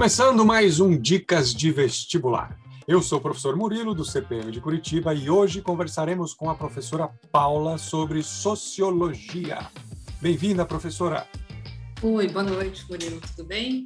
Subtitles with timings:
[0.00, 2.58] Começando mais um Dicas de Vestibular.
[2.88, 7.10] Eu sou o professor Murilo, do CPM de Curitiba, e hoje conversaremos com a professora
[7.30, 9.58] Paula sobre sociologia.
[10.18, 11.26] Bem-vinda, professora.
[12.00, 13.84] Oi, boa noite, Murilo, tudo bem?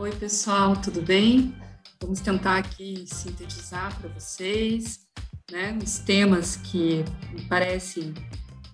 [0.00, 1.54] Oi, pessoal, tudo bem?
[2.02, 5.06] Vamos tentar aqui sintetizar para vocês
[5.48, 8.12] né, os temas que me parecem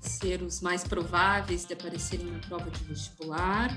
[0.08, 3.70] ser os mais prováveis de aparecerem na prova de vestibular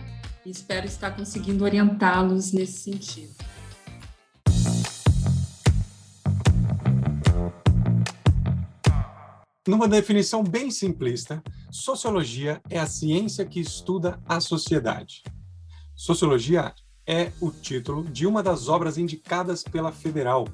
[0.45, 3.35] e espero estar conseguindo orientá-los nesse sentido.
[9.67, 15.23] Numa definição bem simplista, sociologia é a ciência que estuda a sociedade.
[15.95, 16.73] Sociologia
[17.05, 20.48] é o título de uma das obras indicadas pela Federal,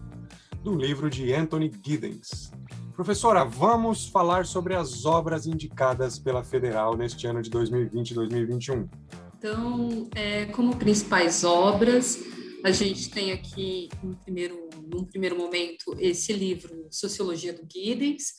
[0.62, 2.52] do livro de Anthony Giddens.
[2.98, 8.90] Professora, vamos falar sobre as obras indicadas pela Federal neste ano de 2020 e 2021.
[9.38, 12.18] Então, é, como principais obras,
[12.66, 18.34] a gente tem aqui, um primeiro, num primeiro momento, esse livro Sociologia do Giddens.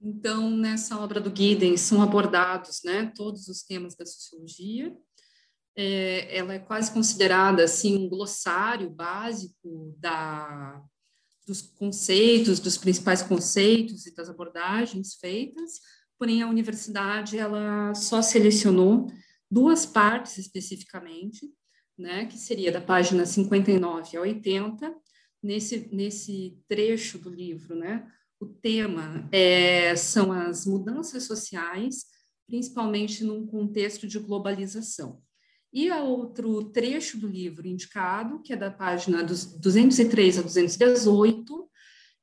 [0.00, 4.96] Então, nessa obra do Giddens são abordados né, todos os temas da sociologia.
[5.76, 10.82] É, ela é quase considerada assim um glossário básico da,
[11.46, 15.80] dos conceitos, dos principais conceitos e das abordagens feitas.
[16.18, 19.06] Porém, a universidade ela só selecionou
[19.50, 21.48] duas partes especificamente,
[21.98, 24.94] né, que seria da página 59 a 80,
[25.42, 32.04] nesse, nesse trecho do livro, né, o tema é, são as mudanças sociais,
[32.46, 35.22] principalmente num contexto de globalização.
[35.74, 41.68] E outro trecho do livro indicado, que é da página dos 203 a 218,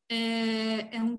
[0.09, 1.17] é, é, um,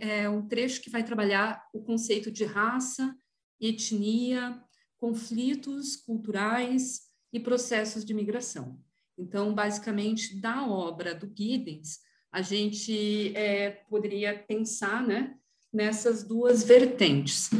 [0.00, 3.14] é um trecho que vai trabalhar o conceito de raça,
[3.60, 4.58] etnia,
[4.96, 8.80] conflitos culturais e processos de migração.
[9.18, 11.98] Então, basicamente, da obra do Giddens,
[12.32, 15.34] a gente é, poderia pensar né,
[15.70, 17.50] nessas duas vertentes.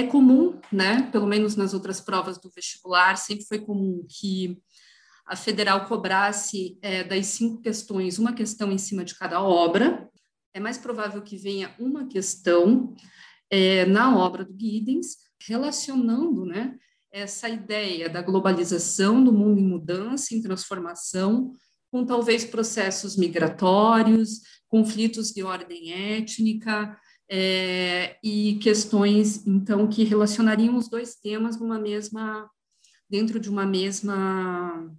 [0.00, 4.58] É comum, né, pelo menos nas outras provas do vestibular, sempre foi comum que
[5.26, 10.08] a federal cobrasse é, das cinco questões uma questão em cima de cada obra.
[10.54, 12.94] É mais provável que venha uma questão
[13.50, 16.78] é, na obra do Giddens, relacionando né,
[17.12, 21.52] essa ideia da globalização, do mundo em mudança, em transformação,
[21.92, 26.98] com talvez processos migratórios, conflitos de ordem étnica
[27.30, 32.50] é, e questões, então, que relacionariam os dois temas numa mesma,
[33.08, 34.90] dentro de uma mesma,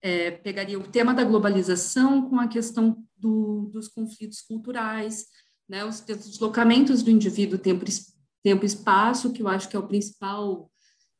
[0.00, 5.26] é, pegaria o tema da globalização com a questão do, dos conflitos culturais,
[5.68, 7.84] né, os deslocamentos do indivíduo tempo
[8.42, 10.70] tempo e espaço, que eu acho que é o principal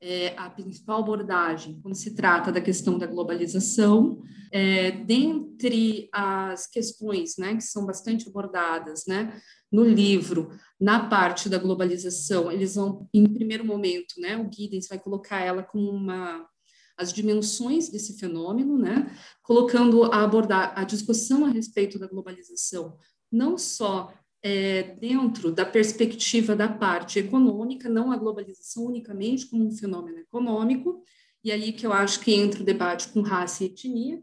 [0.01, 7.37] é, a principal abordagem quando se trata da questão da globalização, é, dentre as questões
[7.37, 9.39] né, que são bastante abordadas né,
[9.71, 10.51] no livro,
[10.81, 15.63] na parte da globalização, eles vão, em primeiro momento, né, o Giddens vai colocar ela
[15.63, 16.49] como uma
[16.97, 19.11] as dimensões desse fenômeno, né,
[19.43, 22.99] colocando a abordar a discussão a respeito da globalização,
[23.33, 29.71] não só é, dentro da perspectiva da parte econômica, não a globalização unicamente como um
[29.71, 31.03] fenômeno econômico,
[31.43, 34.23] e aí que eu acho que entra o debate com raça e etnia,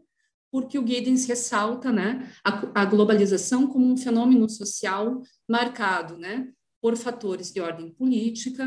[0.50, 6.48] porque o Giddens ressalta né, a, a globalização como um fenômeno social marcado né,
[6.80, 8.66] por fatores de ordem política,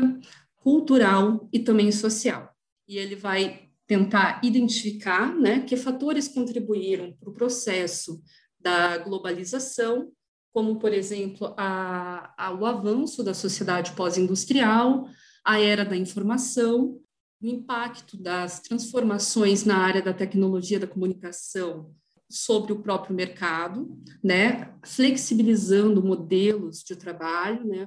[0.56, 2.54] cultural e também social.
[2.86, 8.22] E ele vai tentar identificar né, que fatores contribuíram para o processo
[8.60, 10.12] da globalização
[10.52, 15.08] como, por exemplo, a, a, o avanço da sociedade pós-industrial,
[15.42, 17.00] a era da informação,
[17.42, 21.92] o impacto das transformações na área da tecnologia da comunicação
[22.30, 27.86] sobre o próprio mercado, né, flexibilizando modelos de trabalho, né,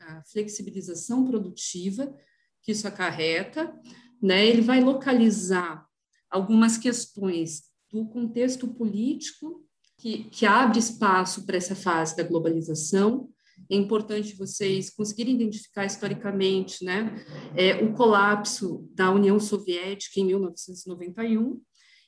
[0.00, 2.12] a flexibilização produtiva
[2.62, 3.72] que isso acarreta,
[4.20, 5.86] né, ele vai localizar
[6.28, 9.64] algumas questões do contexto político
[9.98, 13.28] que, que abre espaço para essa fase da globalização.
[13.68, 17.24] É importante vocês conseguirem identificar historicamente né,
[17.56, 21.60] é, o colapso da União Soviética em 1991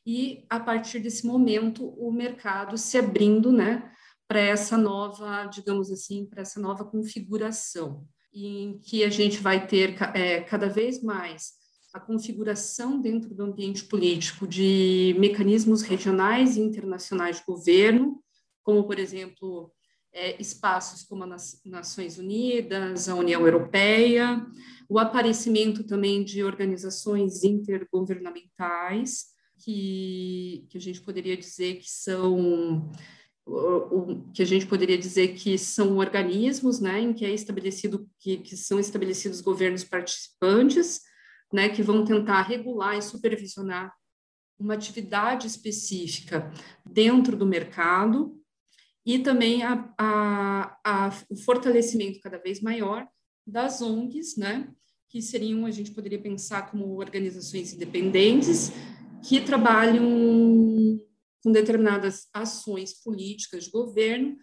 [0.07, 3.91] e, a partir desse momento, o mercado se abrindo né,
[4.27, 9.97] para essa nova, digamos assim, para essa nova configuração, em que a gente vai ter
[10.15, 11.53] é, cada vez mais
[11.93, 18.23] a configuração dentro do ambiente político de mecanismos regionais e internacionais de governo,
[18.63, 19.71] como, por exemplo,
[20.13, 24.45] é, espaços como as Nações Unidas, a União Europeia,
[24.89, 29.27] o aparecimento também de organizações intergovernamentais
[29.65, 32.91] que, que a gente poderia dizer que são
[34.33, 38.57] que a gente poderia dizer que são organismos, né, em que é estabelecido que, que
[38.57, 41.01] são estabelecidos governos participantes,
[41.53, 43.93] né, que vão tentar regular e supervisionar
[44.57, 46.53] uma atividade específica
[46.89, 48.41] dentro do mercado
[49.05, 53.07] e também a, a, a, o fortalecimento cada vez maior
[53.47, 54.69] das ONGs, né,
[55.09, 58.71] que seriam, a gente poderia pensar como organizações independentes
[59.23, 60.99] que trabalham
[61.43, 64.37] com determinadas ações políticas de governo,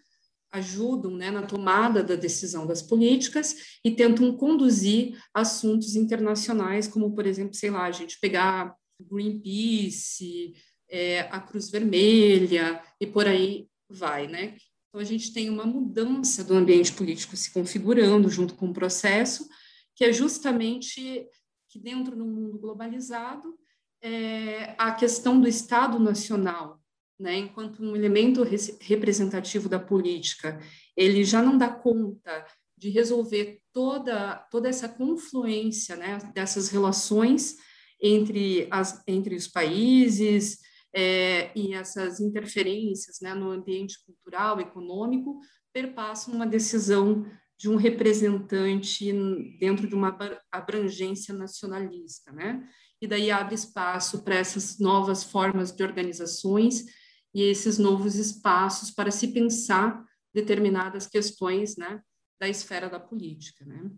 [0.52, 7.26] ajudam né, na tomada da decisão das políticas e tentam conduzir assuntos internacionais, como, por
[7.26, 10.54] exemplo, sei lá, a gente pegar Greenpeace,
[10.90, 14.56] é, a Cruz Vermelha e por aí vai, né?
[14.90, 19.48] Então, a gente tem uma mudança do ambiente político se configurando junto com o processo,
[19.96, 21.28] que é justamente
[21.70, 23.56] que dentro do mundo globalizado,
[24.02, 26.80] é, a questão do Estado Nacional,
[27.20, 28.44] né, enquanto um elemento
[28.82, 30.60] representativo da política,
[30.96, 32.46] ele já não dá conta
[32.78, 37.58] de resolver toda, toda essa confluência né, dessas relações
[38.02, 40.60] entre, as, entre os países
[40.94, 45.40] é, e essas interferências né, no ambiente cultural, econômico,
[45.74, 47.26] perpassam uma decisão
[47.58, 49.12] de um representante
[49.60, 50.18] dentro de uma
[50.52, 52.68] abrangência nacionalista, né?
[53.02, 56.86] E daí abre espaço para essas novas formas de organizações
[57.34, 60.04] e esses novos espaços para se pensar
[60.34, 62.02] determinadas questões né,
[62.40, 63.66] da esfera da política.
[63.66, 63.90] Né?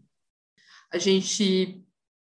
[0.91, 1.83] A gente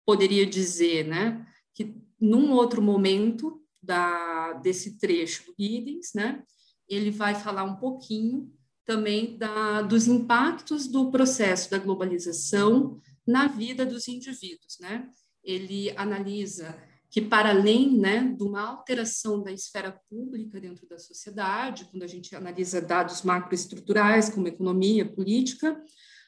[0.06, 6.42] poderia dizer né, que, num outro momento da, desse trecho do Giddens, né,
[6.88, 8.52] ele vai falar um pouquinho
[8.84, 14.78] também da, dos impactos do processo da globalização na vida dos indivíduos.
[14.80, 15.08] Né?
[15.44, 16.76] Ele analisa
[17.08, 22.06] que para além né, de uma alteração da esfera pública dentro da sociedade, quando a
[22.06, 25.80] gente analisa dados macroestruturais como economia, política,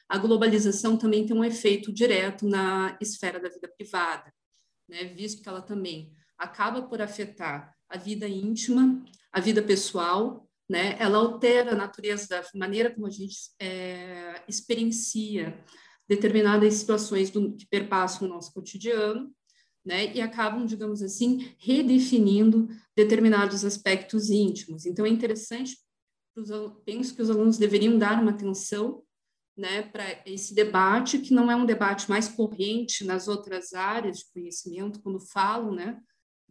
[0.09, 4.31] a globalização também tem um efeito direto na esfera da vida privada,
[4.87, 6.13] né, visto que ela também
[6.43, 12.43] acaba por afetar a vida íntima, a vida pessoal, né, ela altera a natureza da
[12.55, 15.59] maneira como a gente é, experiencia
[16.07, 19.31] determinadas situações do, que perpassam o nosso cotidiano,
[19.85, 24.85] né, e acabam, digamos assim, redefinindo determinados aspectos íntimos.
[24.85, 25.77] Então, é interessante,
[26.85, 29.03] penso que os alunos deveriam dar uma atenção
[29.55, 34.25] né, para esse debate, que não é um debate mais corrente nas outras áreas de
[34.33, 35.99] conhecimento, quando falo né,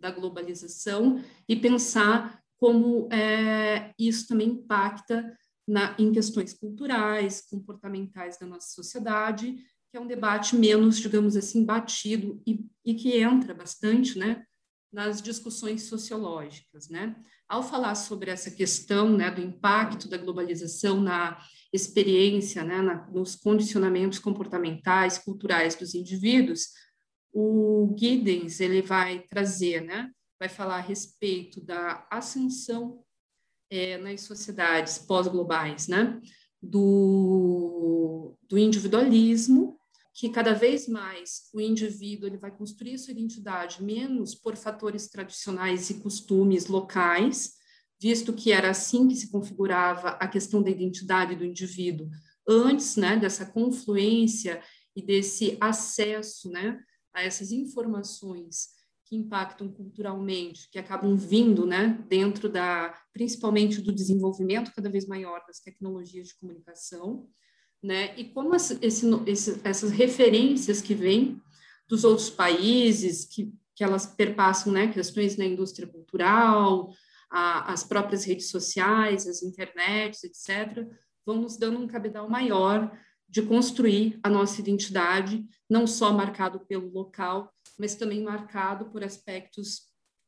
[0.03, 8.47] da globalização, e pensar como é, isso também impacta na, em questões culturais, comportamentais da
[8.47, 9.55] nossa sociedade,
[9.91, 14.45] que é um debate menos, digamos assim, batido e, e que entra bastante, né,
[14.93, 17.17] nas discussões sociológicas, né?
[17.49, 21.39] Ao falar sobre essa questão, né, do impacto da globalização na
[21.73, 26.69] experiência, né, na, nos condicionamentos comportamentais, culturais dos indivíduos,
[27.33, 33.03] o Giddens ele vai trazer, né, vai falar a respeito da ascensão
[33.71, 36.21] é, nas sociedades pós-globais, né,
[36.61, 39.79] do, do individualismo
[40.15, 45.89] que cada vez mais o indivíduo ele vai construir sua identidade menos por fatores tradicionais
[45.89, 47.55] e costumes locais,
[48.01, 52.09] visto que era assim que se configurava a questão da identidade do indivíduo
[52.47, 54.63] antes, né, dessa confluência
[54.95, 56.79] e desse acesso, né,
[57.13, 58.71] a essas informações
[59.05, 65.45] que impactam culturalmente, que acabam vindo, né, dentro da, principalmente do desenvolvimento cada vez maior
[65.47, 67.29] das tecnologias de comunicação,
[67.83, 68.17] né?
[68.17, 71.41] E como esse, esse, essas referências que vêm
[71.89, 76.91] dos outros países, que, que elas perpassam né, questões na indústria cultural,
[77.31, 80.87] a, as próprias redes sociais, as internets, etc.,
[81.27, 82.91] vão nos dando um cabedal maior
[83.33, 89.85] de construir a nossa identidade, não só marcado pelo local, mas também marcado por aspectos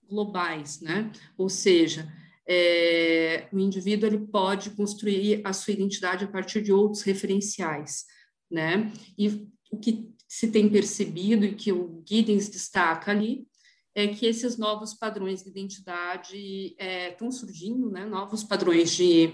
[0.09, 1.13] globais, né?
[1.37, 2.11] Ou seja,
[2.49, 8.07] é, o indivíduo ele pode construir a sua identidade a partir de outros referenciais,
[8.51, 8.91] né?
[9.19, 13.47] E o que se tem percebido e que o Giddens destaca ali
[13.95, 16.75] é que esses novos padrões de identidade
[17.11, 18.07] estão é, surgindo, né?
[18.07, 19.31] Novos padrões de,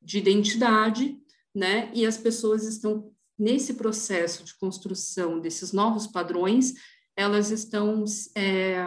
[0.00, 1.21] de identidade,
[1.54, 1.90] né?
[1.94, 6.74] E as pessoas estão nesse processo de construção desses novos padrões,
[7.16, 8.04] elas estão
[8.36, 8.82] é,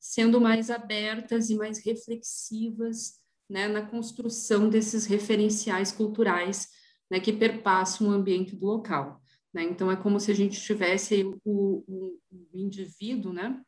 [0.00, 6.68] sendo mais abertas e mais reflexivas né, na construção desses referenciais culturais
[7.10, 9.22] né, que perpassam o ambiente do local.
[9.54, 9.62] Né?
[9.64, 13.60] Então, é como se a gente tivesse o, o, o indivíduo né,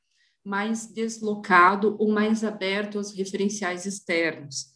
[0.43, 4.74] mais deslocado ou mais aberto aos referenciais externos.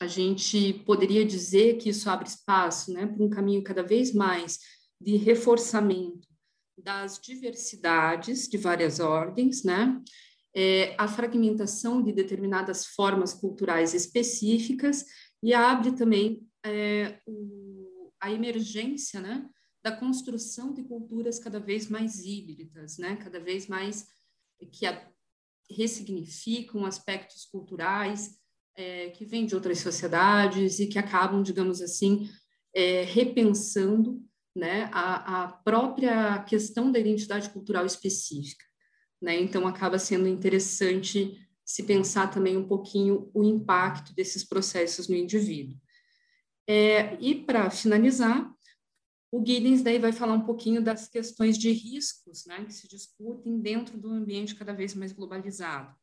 [0.00, 4.58] A gente poderia dizer que isso abre espaço né, para um caminho cada vez mais
[5.00, 6.28] de reforçamento
[6.76, 10.02] das diversidades de várias ordens, né?
[10.56, 15.04] É, a fragmentação de determinadas formas culturais específicas
[15.42, 19.48] e abre também é, o, a emergência, né,
[19.82, 24.06] da construção de culturas cada vez mais híbridas, né, cada vez mais
[24.72, 25.10] que a,
[25.70, 28.38] ressignificam aspectos culturais
[28.76, 32.28] é, que vêm de outras sociedades e que acabam, digamos assim,
[32.74, 34.22] é, repensando
[34.54, 38.64] né, a, a própria questão da identidade cultural específica.
[39.20, 39.40] Né?
[39.40, 45.76] Então, acaba sendo interessante se pensar também um pouquinho o impacto desses processos no indivíduo.
[46.66, 48.52] É, e, para finalizar,
[49.32, 53.58] o Giddens daí vai falar um pouquinho das questões de riscos né, que se discutem
[53.58, 55.94] dentro do ambiente cada vez mais globalizado.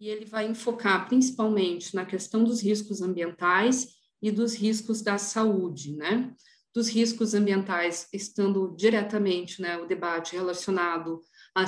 [0.00, 3.88] E ele vai enfocar principalmente na questão dos riscos ambientais
[4.22, 6.34] e dos riscos da saúde, né?
[6.74, 11.20] dos riscos ambientais, estando diretamente né, o debate relacionado
[11.54, 11.64] à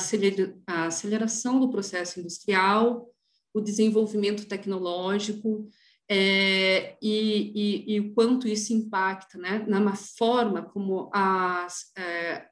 [0.87, 3.09] aceleração do processo industrial,
[3.53, 5.69] o desenvolvimento tecnológico
[6.09, 12.47] é, e, o quanto isso impacta né, na forma como as, é,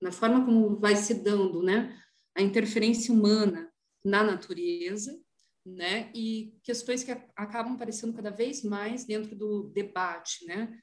[0.00, 1.96] na forma como vai se dando né,
[2.36, 3.67] a interferência humana
[4.08, 5.18] na natureza,
[5.64, 10.78] né, e questões que acabam aparecendo cada vez mais dentro do debate, né,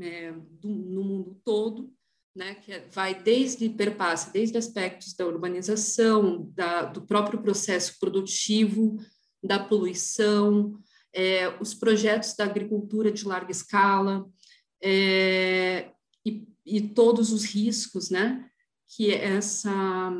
[0.00, 1.92] é, do, no mundo todo,
[2.34, 8.96] né, que é, vai desde perpassa desde aspectos da urbanização, da, do próprio processo produtivo,
[9.42, 10.78] da poluição,
[11.12, 14.26] é, os projetos da agricultura de larga escala
[14.82, 15.90] é,
[16.24, 18.48] e, e, todos os riscos, né,
[18.88, 20.12] que essa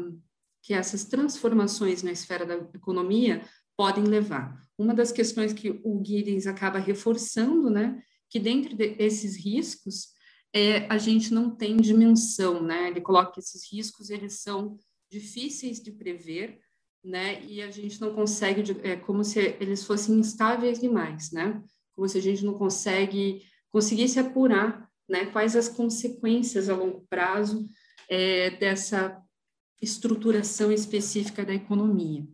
[0.67, 3.41] que essas transformações na esfera da economia
[3.77, 4.61] podem levar.
[4.77, 10.09] Uma das questões que o Giddens acaba reforçando, né, que dentro desses riscos
[10.53, 12.89] é, a gente não tem dimensão, né?
[12.89, 14.77] Ele coloca que esses riscos eles são
[15.09, 16.59] difíceis de prever,
[17.05, 17.45] né?
[17.45, 21.63] E a gente não consegue, é como se eles fossem instáveis demais, né?
[21.95, 25.27] Como se a gente não consegue conseguisse apurar, né?
[25.27, 27.69] Quais as consequências a longo prazo
[28.09, 29.23] é, dessa
[29.81, 32.27] estruturação específica da economia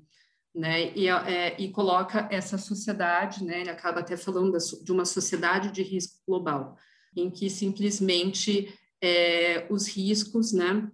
[0.54, 0.94] né?
[0.94, 3.60] E, é, e coloca essa sociedade, né?
[3.60, 6.76] Ele acaba até falando de uma sociedade de risco global,
[7.16, 10.88] em que simplesmente é, os riscos, né?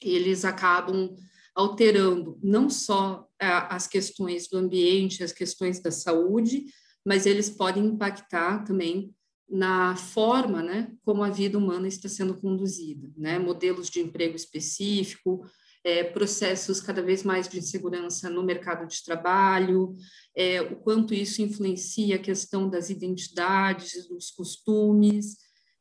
[0.00, 1.14] Eles acabam
[1.54, 6.66] alterando não só as questões do ambiente, as questões da saúde,
[7.04, 9.14] mas eles podem impactar também
[9.48, 15.44] na forma, né, como a vida humana está sendo conduzida, né, modelos de emprego específico,
[15.84, 19.94] é, processos cada vez mais de insegurança no mercado de trabalho,
[20.34, 25.36] é, o quanto isso influencia a questão das identidades, dos costumes,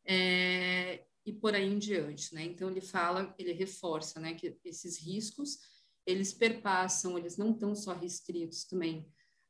[0.06, 2.44] é, e por aí em diante, né?
[2.44, 5.60] Então ele fala, ele reforça, né, que esses riscos
[6.06, 9.08] eles perpassam, eles não estão só restritos também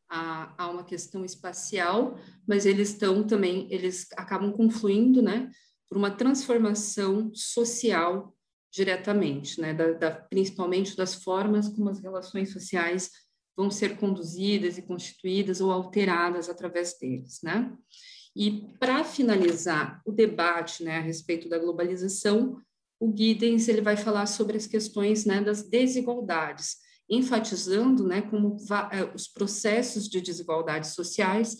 [0.09, 5.49] a, a uma questão espacial, mas eles estão também, eles acabam confluindo, né,
[5.87, 8.35] por uma transformação social
[8.71, 13.11] diretamente, né, da, da, principalmente das formas como as relações sociais
[13.55, 17.71] vão ser conduzidas e constituídas ou alteradas através deles, né?
[18.33, 22.61] E para finalizar o debate, né, a respeito da globalização,
[22.97, 26.77] o Giddens ele vai falar sobre as questões, né, das desigualdades,
[27.09, 28.55] enfatizando, né, como
[28.93, 31.57] eh, os processos de desigualdades sociais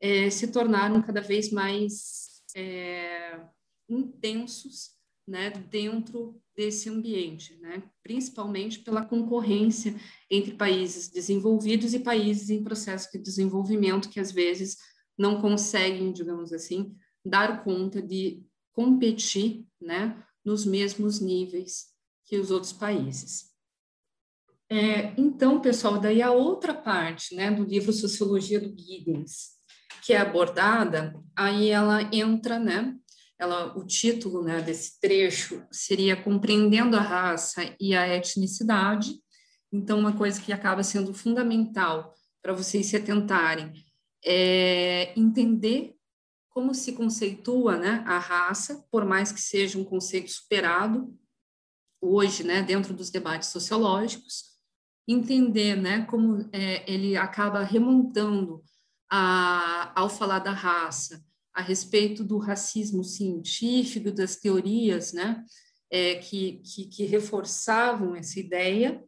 [0.00, 3.40] é, se tornaram cada vez mais é,
[3.88, 4.95] intensos
[5.26, 9.94] né, dentro desse ambiente, né, principalmente pela concorrência
[10.30, 14.76] entre países desenvolvidos e países em processo de desenvolvimento que às vezes
[15.18, 18.42] não conseguem, digamos assim, dar conta de
[18.72, 21.86] competir, né, nos mesmos níveis
[22.24, 23.56] que os outros países.
[24.68, 29.56] É, então, pessoal, daí a outra parte, né, do livro Sociologia do Giddens,
[30.04, 32.96] que é abordada, aí ela entra, né,
[33.38, 39.14] ela, o título né, desse trecho seria Compreendendo a Raça e a Etnicidade.
[39.72, 43.72] Então, uma coisa que acaba sendo fundamental para vocês se atentarem
[44.24, 45.94] é entender
[46.48, 51.14] como se conceitua né, a raça, por mais que seja um conceito superado
[52.00, 54.56] hoje, né, dentro dos debates sociológicos,
[55.06, 58.64] entender né, como é, ele acaba remontando
[59.10, 61.22] a, ao falar da raça,
[61.56, 65.42] a respeito do racismo científico, das teorias né,
[65.90, 69.02] é, que, que, que reforçavam essa ideia,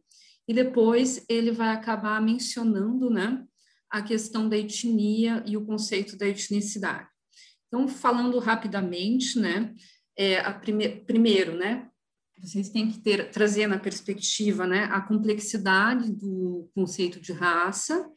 [0.47, 3.45] e depois ele vai acabar mencionando, né,
[3.87, 7.07] a questão da etnia e o conceito da etnicidade.
[7.67, 9.75] Então, falando rapidamente, né,
[10.17, 11.87] é, a prime primeiro, né,
[12.41, 18.09] vocês têm que ter, trazer na perspectiva, né, a complexidade do conceito de raça,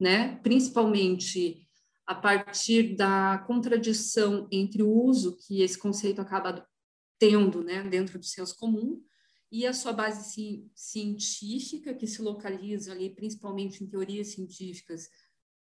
[0.00, 1.65] né, principalmente
[2.06, 6.66] a partir da contradição entre o uso que esse conceito acaba
[7.18, 9.02] tendo né, dentro do senso comum
[9.50, 15.08] e a sua base ci científica, que se localiza ali principalmente em teorias científicas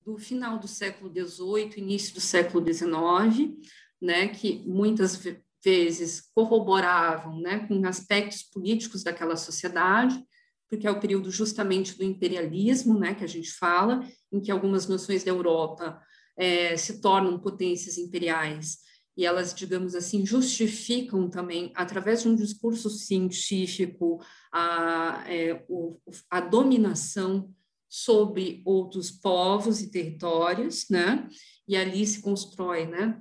[0.04, 3.58] do final do século XVIII, início do século XIX,
[4.02, 5.22] né, que muitas
[5.64, 10.24] vezes corroboravam né, com aspectos políticos daquela sociedade,
[10.70, 14.88] porque é o período justamente do imperialismo, né, que a gente fala, em que algumas
[14.88, 16.02] nações da Europa
[16.38, 18.78] é, se tornam potências imperiais
[19.18, 26.40] e elas, digamos assim, justificam também, através de um discurso científico, a, é, o, a
[26.40, 27.52] dominação
[27.90, 31.28] sobre outros povos e territórios, né?
[31.68, 33.20] E ali se constrói, né?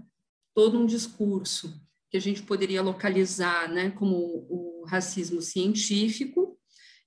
[0.54, 1.80] Todo um discurso
[2.10, 3.90] que a gente poderia localizar, né?
[3.90, 4.16] Como
[4.50, 6.45] o racismo científico.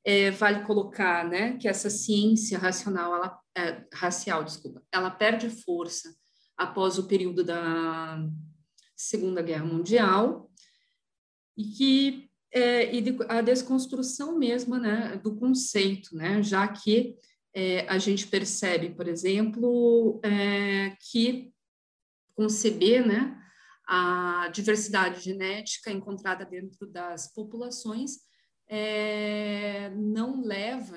[0.03, 1.57] É, vale colocar, né?
[1.57, 6.13] Que essa ciência racional, ela é, racial, desculpa, ela perde força
[6.57, 8.17] após o período da
[8.95, 10.49] Segunda Guerra Mundial
[11.57, 17.15] e que é, e de, a desconstrução mesmo né, do conceito, né, já que
[17.53, 21.51] é, a gente percebe, por exemplo, é, que
[22.33, 23.39] conceber né,
[23.87, 28.28] a diversidade genética encontrada dentro das populações
[28.69, 30.95] é, não leva,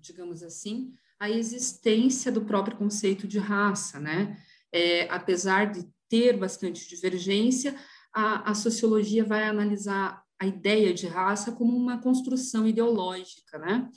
[0.00, 4.36] digamos assim, a existência do próprio conceito de raça, né?
[4.72, 7.76] É, apesar de ter bastante divergência,
[8.12, 13.88] a, a, sociologia vai analisar a ideia de raça como uma construção ideológica, né?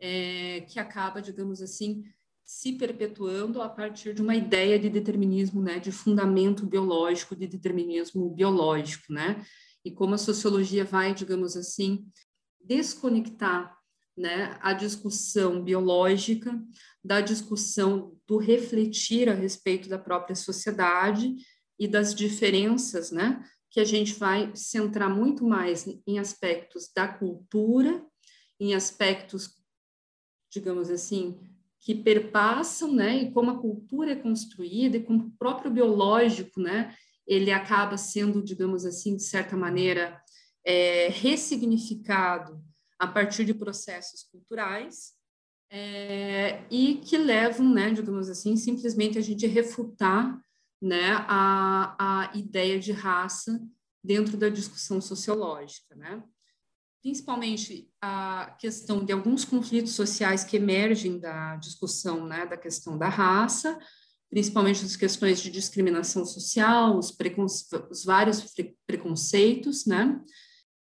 [0.00, 2.02] É, que acaba, digamos assim,
[2.46, 5.78] se perpetuando a partir de uma ideia de determinismo, né?
[5.78, 9.44] De fundamento biológico, de determinismo biológico, né?
[9.84, 12.06] E como a sociologia vai, digamos assim,
[12.62, 13.76] desconectar
[14.16, 16.62] né, a discussão biológica,
[17.02, 21.34] da discussão do refletir a respeito da própria sociedade
[21.78, 28.04] e das diferenças, né, que a gente vai centrar muito mais em aspectos da cultura,
[28.58, 29.58] em aspectos,
[30.52, 31.38] digamos assim,
[31.80, 36.94] que perpassam, né, e como a cultura é construída e como o próprio biológico, né,
[37.26, 40.20] ele acaba sendo, digamos assim, de certa maneira,
[40.64, 42.62] é, ressignificado
[42.98, 45.14] a partir de processos culturais
[45.70, 50.40] é, e que levam, né, digamos assim, simplesmente a gente refutar
[50.82, 53.60] né, a, a ideia de raça
[54.02, 56.22] dentro da discussão sociológica, né?
[57.02, 63.08] principalmente a questão de alguns conflitos sociais que emergem da discussão né, da questão da
[63.08, 63.78] raça,
[64.28, 67.16] principalmente as questões de discriminação social, os,
[67.90, 68.44] os vários
[68.86, 70.20] preconceitos, né?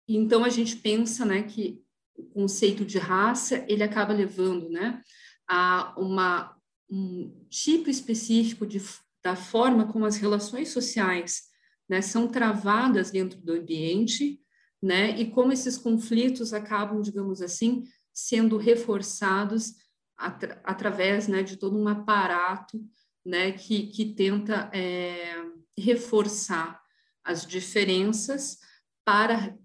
[0.09, 1.83] Então a gente pensa, né, que
[2.16, 5.03] o conceito de raça, ele acaba levando né,
[5.49, 6.57] a uma,
[6.88, 8.81] um tipo específico de,
[9.23, 11.42] da forma como as relações sociais
[11.88, 14.40] né, são travadas dentro do ambiente,
[14.83, 19.75] né, e como esses conflitos acabam, digamos assim, sendo reforçados
[20.16, 22.83] atra, através né, de todo um aparato
[23.25, 25.35] né, que, que tenta é,
[25.79, 26.81] reforçar
[27.25, 28.59] as diferenças
[29.05, 29.57] para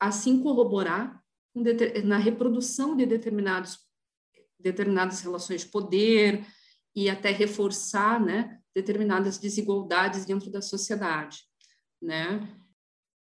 [0.00, 1.22] assim corroborar
[2.04, 3.78] na reprodução de determinados,
[4.58, 6.46] determinadas relações de poder
[6.94, 11.44] e até reforçar né, determinadas desigualdades dentro da sociedade.
[12.00, 12.48] Né?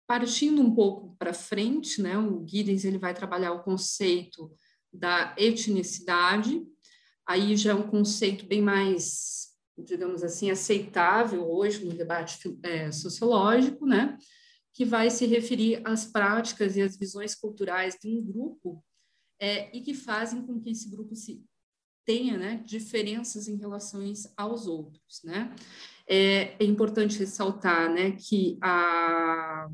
[0.07, 4.51] Partindo um pouco para frente, né, o Giddens ele vai trabalhar o conceito
[4.93, 6.61] da etnicidade,
[7.25, 13.85] aí já é um conceito bem mais, digamos assim, aceitável hoje no debate é, sociológico,
[13.85, 14.17] né?
[14.73, 18.83] Que vai se referir às práticas e às visões culturais de um grupo
[19.39, 21.43] é, e que fazem com que esse grupo se
[22.05, 24.01] tenha né, diferenças em relação
[24.37, 25.21] aos outros.
[25.23, 25.53] Né?
[26.07, 29.69] É, é importante ressaltar né, que, a,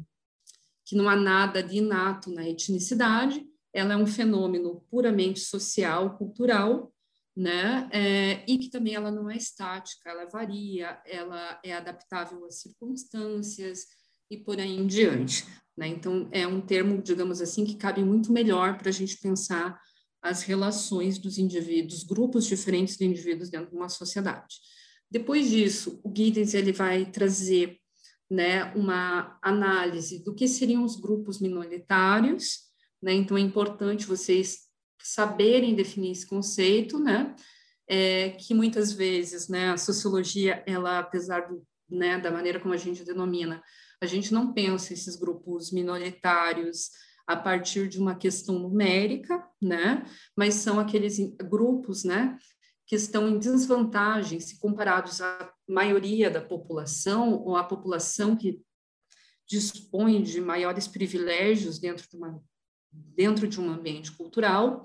[0.86, 6.92] que não há nada de inato na etnicidade, ela é um fenômeno puramente social, cultural,
[7.36, 7.88] né?
[7.94, 13.86] É, e que também ela não é estática, ela varia, ela é adaptável às circunstâncias,
[14.30, 15.46] e por aí em diante.
[15.78, 15.88] Né?
[15.88, 19.80] Então, é um termo, digamos assim, que cabe muito melhor para a gente pensar
[20.22, 24.56] as relações dos indivíduos, grupos diferentes de indivíduos dentro de uma sociedade.
[25.10, 27.78] Depois disso, o Giddens ele vai trazer
[28.30, 32.68] né, uma análise do que seriam os grupos minoritários.
[33.02, 33.14] Né?
[33.14, 34.68] Então, é importante vocês
[35.02, 37.34] saberem definir esse conceito, né?
[37.90, 42.78] É, que muitas vezes, né, a sociologia, ela, apesar do, né, da maneira como a
[42.78, 43.64] gente denomina,
[44.02, 46.92] a gente não pensa esses grupos minoritários
[47.26, 50.06] a partir de uma questão numérica, né?
[50.36, 52.38] Mas são aqueles grupos, né,
[52.86, 58.62] que estão em desvantagem se comparados à maioria da população ou à população que
[59.46, 62.42] dispõe de maiores privilégios dentro de uma
[62.90, 64.82] dentro de um ambiente cultural,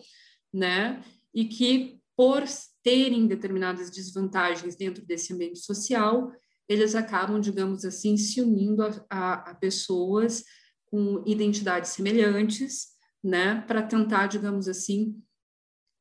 [0.53, 1.03] né?
[1.33, 2.45] E que por
[2.83, 6.31] terem determinadas desvantagens dentro desse ambiente social,
[6.69, 10.45] eles acabam, digamos assim, se unindo a, a, a pessoas
[10.87, 12.89] com identidades semelhantes,
[13.23, 15.23] né, para tentar, digamos assim,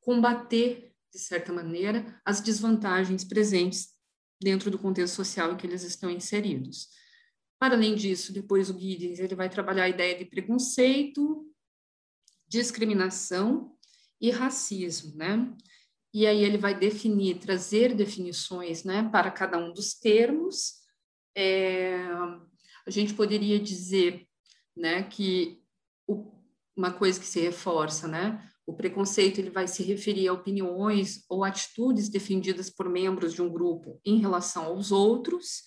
[0.01, 3.89] combater, de certa maneira, as desvantagens presentes
[4.41, 6.89] dentro do contexto social em que eles estão inseridos.
[7.59, 11.47] Para além disso, depois o Giddens ele vai trabalhar a ideia de preconceito,
[12.47, 13.77] discriminação
[14.19, 15.55] e racismo, né?
[16.13, 20.73] E aí ele vai definir, trazer definições né, para cada um dos termos.
[21.35, 22.03] É,
[22.85, 24.27] a gente poderia dizer
[24.75, 25.61] né, que
[26.05, 26.31] o,
[26.75, 31.43] uma coisa que se reforça, né, o preconceito ele vai se referir a opiniões ou
[31.43, 35.63] atitudes defendidas por membros de um grupo em relação aos outros.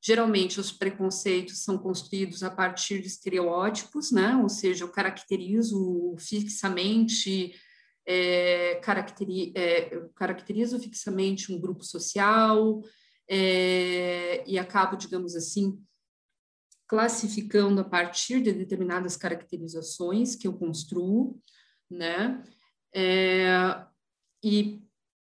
[0.00, 4.36] Geralmente, os preconceitos são construídos a partir de estereótipos, né?
[4.36, 7.54] ou seja, eu caracterizo fixamente
[8.10, 12.82] é, caracteri é, caracterizo fixamente um grupo social
[13.28, 15.78] é, e acabo, digamos assim,
[16.88, 21.38] classificando a partir de determinadas caracterizações que eu construo,
[21.90, 22.42] né?
[22.94, 23.84] É,
[24.42, 24.82] e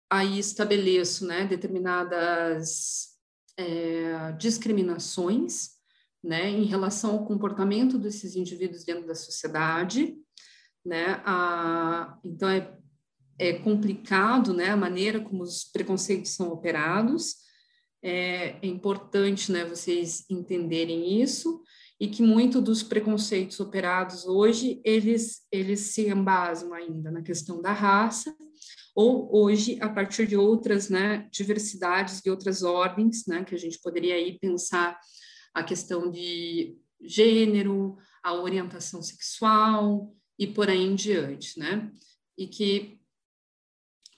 [0.08, 3.18] aí estabeleço, né, determinadas
[3.58, 5.72] é, discriminações,
[6.24, 10.16] né, em relação ao comportamento desses indivíduos dentro da sociedade,
[10.88, 11.22] né?
[11.26, 12.74] A, então é,
[13.38, 14.70] é complicado, né?
[14.70, 17.36] A maneira como os preconceitos são operados.
[18.02, 19.66] É, é importante, né?
[19.66, 21.62] Vocês entenderem isso
[22.00, 27.74] e que muito dos preconceitos operados hoje eles eles se embasam ainda na questão da
[27.74, 28.36] raça
[28.96, 33.80] ou hoje a partir de outras né diversidades de outras ordens né que a gente
[33.82, 34.96] poderia aí pensar
[35.56, 41.92] a questão de gênero a orientação sexual e por aí em diante, né?
[42.38, 43.00] E que,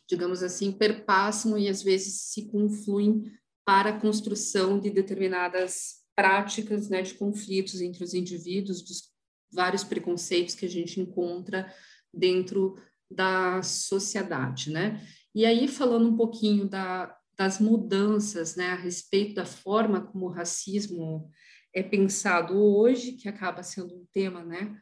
[0.08, 3.32] digamos assim, perpassam e às vezes se confluem
[3.66, 9.10] para a construção de determinadas práticas né, de conflitos entre os indivíduos, dos
[9.52, 11.74] vários preconceitos que a gente encontra
[12.14, 12.76] dentro
[13.10, 15.02] da sociedade, né?
[15.34, 20.32] E aí, falando um pouquinho da, das mudanças, né, a respeito da forma como o
[20.32, 21.30] racismo
[21.74, 24.76] é pensado hoje, que acaba sendo um tema, né,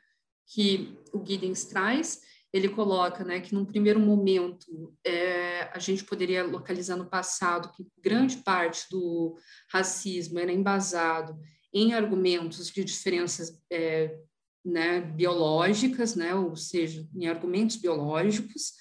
[0.48, 2.22] que o Giddens traz,
[2.54, 7.86] ele coloca né, que num primeiro momento é, a gente poderia localizar no passado que
[8.02, 9.38] grande parte do
[9.70, 11.38] racismo era embasado
[11.74, 14.18] em argumentos de diferenças é,
[14.64, 18.74] né, biológicas, né, ou seja, em argumentos biológicos,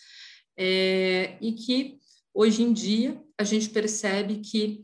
[0.57, 1.98] é, e que
[2.33, 4.83] hoje em dia a gente percebe que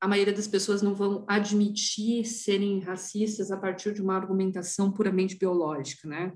[0.00, 5.36] a maioria das pessoas não vão admitir serem racistas a partir de uma argumentação puramente
[5.36, 6.32] biológica, né?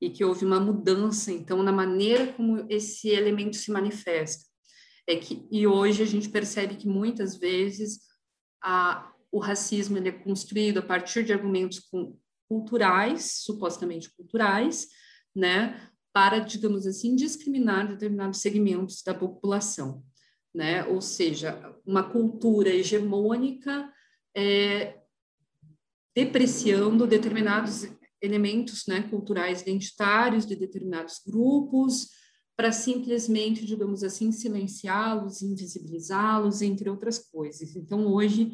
[0.00, 4.44] E que houve uma mudança, então, na maneira como esse elemento se manifesta.
[5.06, 8.00] É que, e hoje a gente percebe que muitas vezes
[8.62, 11.88] a, o racismo ele é construído a partir de argumentos
[12.48, 14.88] culturais, supostamente culturais,
[15.34, 15.90] né?
[16.12, 20.02] Para, digamos assim, discriminar determinados segmentos da população
[20.56, 20.84] né?
[20.84, 23.92] ou seja, uma cultura hegemônica
[24.34, 24.98] é,
[26.14, 27.86] depreciando determinados
[28.22, 32.08] elementos né, culturais identitários de determinados grupos,
[32.56, 37.76] para simplesmente, digamos assim, silenciá-los, invisibilizá-los, entre outras coisas.
[37.76, 38.52] Então, hoje,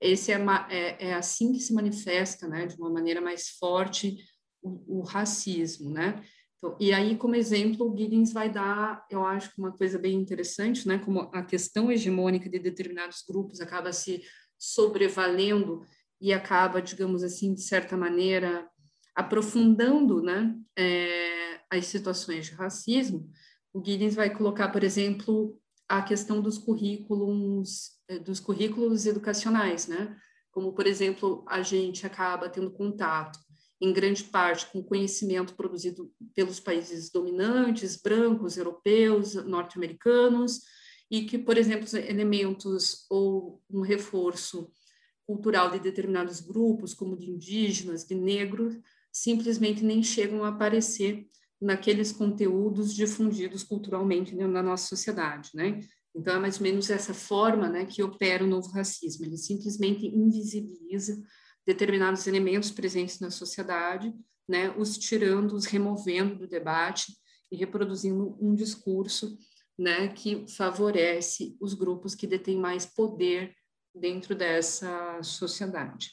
[0.00, 4.18] esse é, é, é, assim que se manifesta, né, de uma maneira mais forte,
[4.60, 6.20] o, o racismo, né?
[6.64, 10.88] Então, e aí, como exemplo, o Giddens vai dar, eu acho uma coisa bem interessante,
[10.88, 14.22] né, como a questão hegemônica de determinados grupos acaba se
[14.58, 15.84] sobrevalendo
[16.18, 18.66] e acaba, digamos assim, de certa maneira,
[19.14, 23.28] aprofundando, né, é, as situações de racismo.
[23.70, 30.16] O Giddens vai colocar, por exemplo, a questão dos currículos, eh, dos currículos educacionais, né,
[30.50, 33.38] como, por exemplo, a gente acaba tendo contato
[33.80, 40.60] em grande parte com conhecimento produzido pelos países dominantes, brancos, europeus, norte-americanos,
[41.10, 44.70] e que, por exemplo, elementos ou um reforço
[45.26, 48.76] cultural de determinados grupos, como de indígenas, de negros,
[49.12, 51.26] simplesmente nem chegam a aparecer
[51.60, 55.80] naqueles conteúdos difundidos culturalmente na nossa sociedade, né?
[56.14, 59.24] Então, é mais ou menos essa forma né, que opera o novo racismo.
[59.24, 61.20] Ele simplesmente invisibiliza
[61.66, 64.14] determinados elementos presentes na sociedade,
[64.48, 67.16] né, os tirando, os removendo do debate
[67.50, 69.36] e reproduzindo um discurso
[69.78, 73.54] né, que favorece os grupos que detêm mais poder
[73.94, 76.10] dentro dessa sociedade.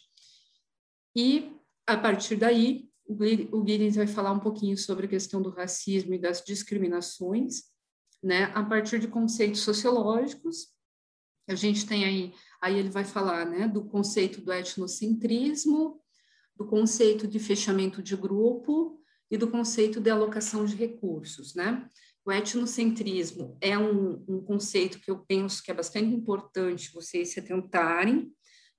[1.16, 1.52] E,
[1.86, 6.20] a partir daí, o Giddens vai falar um pouquinho sobre a questão do racismo e
[6.20, 7.64] das discriminações,
[8.24, 10.68] né, a partir de conceitos sociológicos.
[11.50, 16.00] A gente tem aí, aí ele vai falar, né, do conceito do etnocentrismo,
[16.56, 21.88] do conceito de fechamento de grupo e do conceito de alocação de recursos, né?
[22.24, 27.40] O etnocentrismo é um, um conceito que eu penso que é bastante importante vocês se
[27.40, 28.32] atentarem,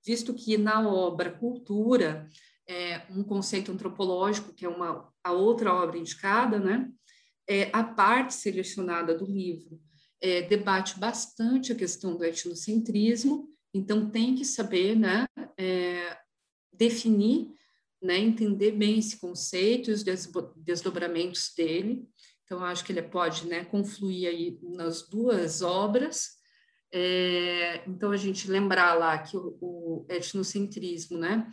[0.05, 2.29] visto que na obra Cultura,
[2.67, 6.89] é um conceito antropológico, que é uma, a outra obra indicada, né?
[7.45, 9.77] É, a parte selecionada do livro
[10.21, 15.25] é, debate bastante a questão do etnocentrismo, então tem que saber né,
[15.57, 16.17] é,
[16.71, 17.51] definir,
[18.01, 20.03] né, entender bem esse conceito e os
[20.57, 22.07] desdobramentos dele.
[22.43, 26.31] Então, acho que ele pode né, confluir aí nas duas obras.
[26.91, 31.49] É, então, a gente lembrar lá que o, o etnocentrismo né,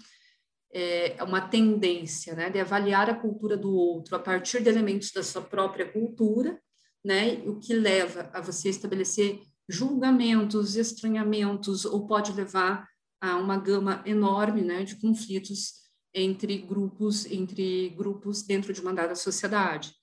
[0.73, 5.23] é uma tendência né, de avaliar a cultura do outro a partir de elementos da
[5.23, 6.61] sua própria cultura,
[7.05, 12.89] né, o que leva a você estabelecer julgamentos, estranhamentos, ou pode levar
[13.21, 15.81] a uma gama enorme né, de conflitos
[16.13, 19.95] entre grupos, entre grupos dentro de uma dada sociedade.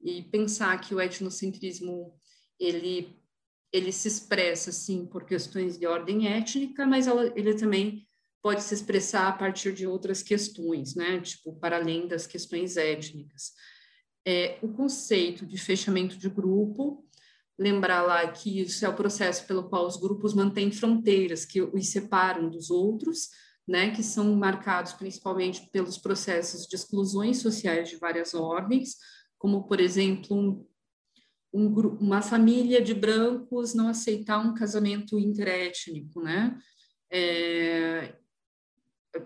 [0.00, 2.14] E pensar que o etnocentrismo
[2.58, 3.16] ele
[3.72, 8.06] ele se expressa sim por questões de ordem étnica, mas ela, ele também
[8.42, 11.20] pode se expressar a partir de outras questões, né?
[11.20, 13.52] Tipo, para além das questões étnicas.
[14.26, 17.08] É, o conceito de fechamento de grupo,
[17.58, 21.88] lembrar lá que isso é o processo pelo qual os grupos mantêm fronteiras que os
[21.88, 23.28] separam dos outros,
[23.66, 23.90] né?
[23.90, 28.96] Que são marcados principalmente pelos processos de exclusões sociais de várias ordens,
[29.38, 30.66] como, por exemplo, um,
[31.52, 31.66] um,
[32.00, 36.58] uma família de brancos não aceitar um casamento interétnico, né?
[37.10, 38.16] É,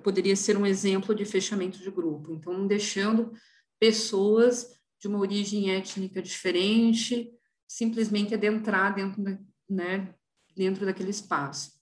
[0.03, 2.33] poderia ser um exemplo de fechamento de grupo.
[2.33, 3.33] Então, deixando
[3.79, 7.31] pessoas de uma origem étnica diferente
[7.66, 10.14] simplesmente adentrar dentro, da, né,
[10.57, 11.72] dentro daquele espaço.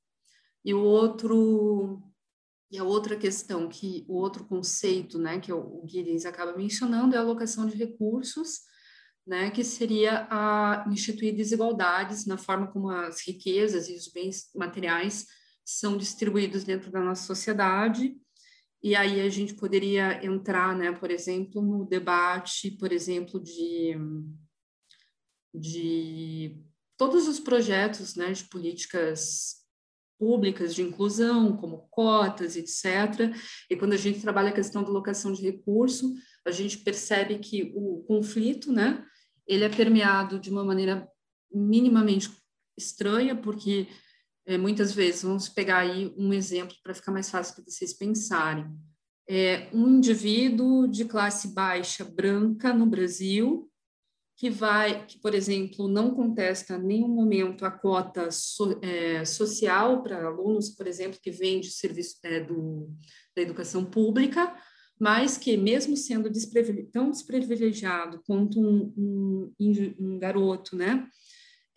[0.64, 2.02] E o outro
[2.70, 7.18] e a outra questão que o outro conceito, né, que o Giddens acaba mencionando é
[7.18, 8.62] a alocação de recursos,
[9.24, 15.26] né, que seria a instituir desigualdades na forma como as riquezas e os bens materiais
[15.64, 18.16] são distribuídos dentro da nossa sociedade.
[18.82, 23.96] E aí a gente poderia entrar, né, por exemplo, no debate, por exemplo, de,
[25.54, 26.60] de
[26.96, 29.62] todos os projetos né, de políticas
[30.18, 33.34] públicas de inclusão, como cotas, etc.
[33.70, 36.14] E quando a gente trabalha a questão da locação de recurso,
[36.44, 39.04] a gente percebe que o conflito, né,
[39.46, 41.08] ele é permeado de uma maneira
[41.52, 42.30] minimamente
[42.76, 43.88] estranha, porque
[44.46, 48.66] é, muitas vezes, vamos pegar aí um exemplo para ficar mais fácil para vocês pensarem.
[49.28, 53.70] É, um indivíduo de classe baixa branca no Brasil
[54.36, 60.02] que vai, que por exemplo, não contesta em nenhum momento a cota so, é, social
[60.02, 62.90] para alunos, por exemplo, que vêm de serviço é, do,
[63.36, 64.54] da educação pública,
[64.98, 69.52] mas que mesmo sendo desprivilegiado, tão desprivilegiado quanto um, um,
[69.98, 71.08] um garoto, né,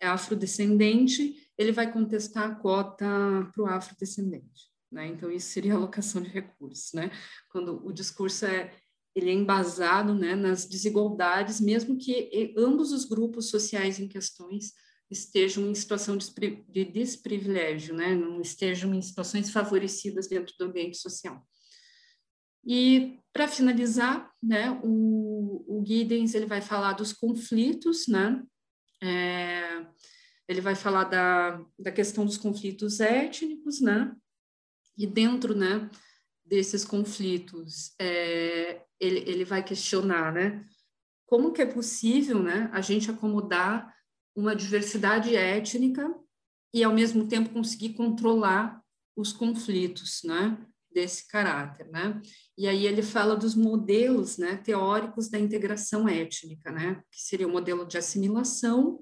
[0.00, 3.06] afrodescendente, ele vai contestar a cota
[3.52, 4.68] para o afrodescendente.
[4.90, 5.08] Né?
[5.08, 6.92] Então, isso seria alocação de recursos.
[6.92, 7.10] Né?
[7.50, 8.72] Quando o discurso é,
[9.14, 14.72] ele é embasado né, nas desigualdades, mesmo que ambos os grupos sociais em questões
[15.10, 18.14] estejam em situação de desprivilégio, né?
[18.14, 21.42] não estejam em situações favorecidas dentro do ambiente social.
[22.64, 28.42] E, para finalizar, né, o, o Giddens ele vai falar dos conflitos, né?
[29.02, 29.86] É,
[30.46, 34.14] ele vai falar da, da questão dos conflitos étnicos, né?
[34.98, 35.88] E dentro, né,
[36.48, 40.64] desses conflitos, é, ele, ele vai questionar, né?
[41.26, 43.94] Como que é possível, né, a gente acomodar
[44.34, 46.08] uma diversidade étnica
[46.72, 48.82] e, ao mesmo tempo, conseguir controlar
[49.16, 50.58] os conflitos, né?
[50.90, 52.20] Desse caráter, né?
[52.56, 57.02] E aí ele fala dos modelos, né, teóricos da integração étnica, né?
[57.10, 59.00] Que seria o modelo de assimilação,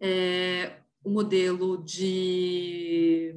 [0.00, 3.34] é, o modelo de,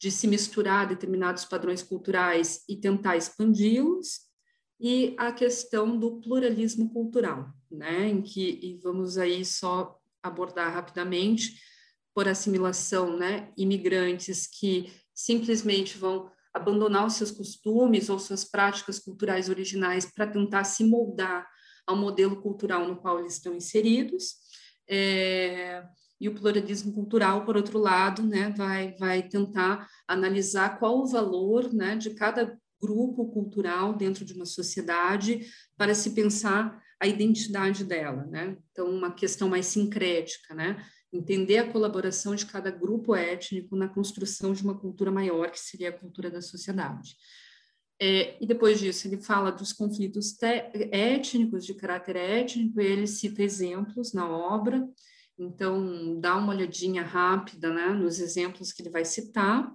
[0.00, 4.20] de se misturar determinados padrões culturais e tentar expandi-los,
[4.80, 7.52] e a questão do pluralismo cultural.
[7.70, 11.56] né, em que, e vamos aí só abordar rapidamente,
[12.12, 19.48] por assimilação, né, imigrantes que simplesmente vão abandonar os seus costumes ou suas práticas culturais
[19.48, 21.48] originais para tentar se moldar
[21.86, 24.34] ao modelo cultural no qual eles estão inseridos.
[24.88, 25.84] É,
[26.20, 31.72] e o pluralismo cultural, por outro lado, né, vai, vai tentar analisar qual o valor
[31.72, 38.26] né, de cada grupo cultural dentro de uma sociedade para se pensar a identidade dela,
[38.26, 38.56] né?
[38.70, 40.84] Então, uma questão mais sincrética, né?
[41.10, 45.88] Entender a colaboração de cada grupo étnico na construção de uma cultura maior, que seria
[45.88, 47.16] a cultura da sociedade.
[48.00, 50.36] É, e depois disso, ele fala dos conflitos
[50.90, 54.86] étnicos, de caráter étnico, e ele cita exemplos na obra,
[55.40, 59.74] então dá uma olhadinha rápida né, nos exemplos que ele vai citar.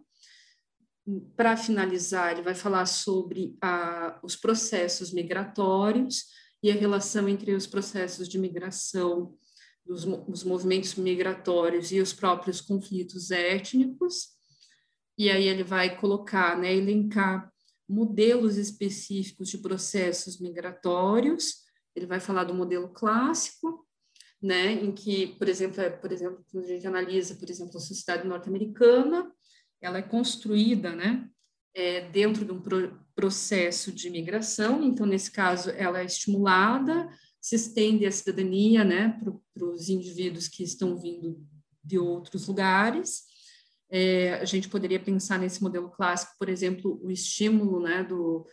[1.36, 6.26] Para finalizar, ele vai falar sobre a, os processos migratórios
[6.62, 9.36] e a relação entre os processos de migração,
[9.84, 14.36] dos, os movimentos migratórios e os próprios conflitos étnicos.
[15.18, 17.52] E aí ele vai colocar, né, elencar
[17.88, 21.64] modelos específicos de processos migratórios.
[21.96, 23.85] Ele vai falar do modelo clássico,
[24.46, 27.82] né, em que, por exemplo, é, por exemplo, quando a gente analisa, por exemplo, a
[27.82, 29.32] sociedade norte-americana,
[29.82, 31.28] ela é construída, né,
[31.74, 37.10] é, dentro de um pro processo de imigração, então, nesse caso, ela é estimulada,
[37.42, 39.20] se estende a cidadania, né,
[39.54, 41.44] para os indivíduos que estão vindo
[41.84, 43.24] de outros lugares,
[43.90, 48.46] é, a gente poderia pensar nesse modelo clássico, por exemplo, o estímulo né, do,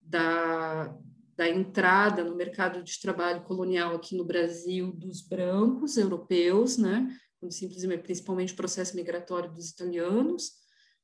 [0.00, 0.92] da,
[1.36, 7.08] da entrada no mercado de trabalho colonial aqui no Brasil dos brancos europeus, né,
[7.50, 10.52] simplesmente, principalmente o processo migratório dos italianos,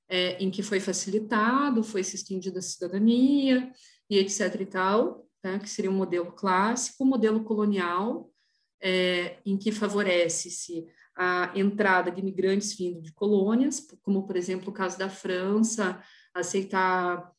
[0.08, 3.70] é, em que foi facilitado, foi se estendida a cidadania
[4.10, 5.58] e etc e tal, tá?
[5.58, 8.30] que seria um modelo clássico, o modelo colonial,
[8.80, 14.72] é, em que favorece-se a entrada de imigrantes vindo de colônias, como, por exemplo, o
[14.72, 16.02] caso da França,
[16.34, 17.30] aceitar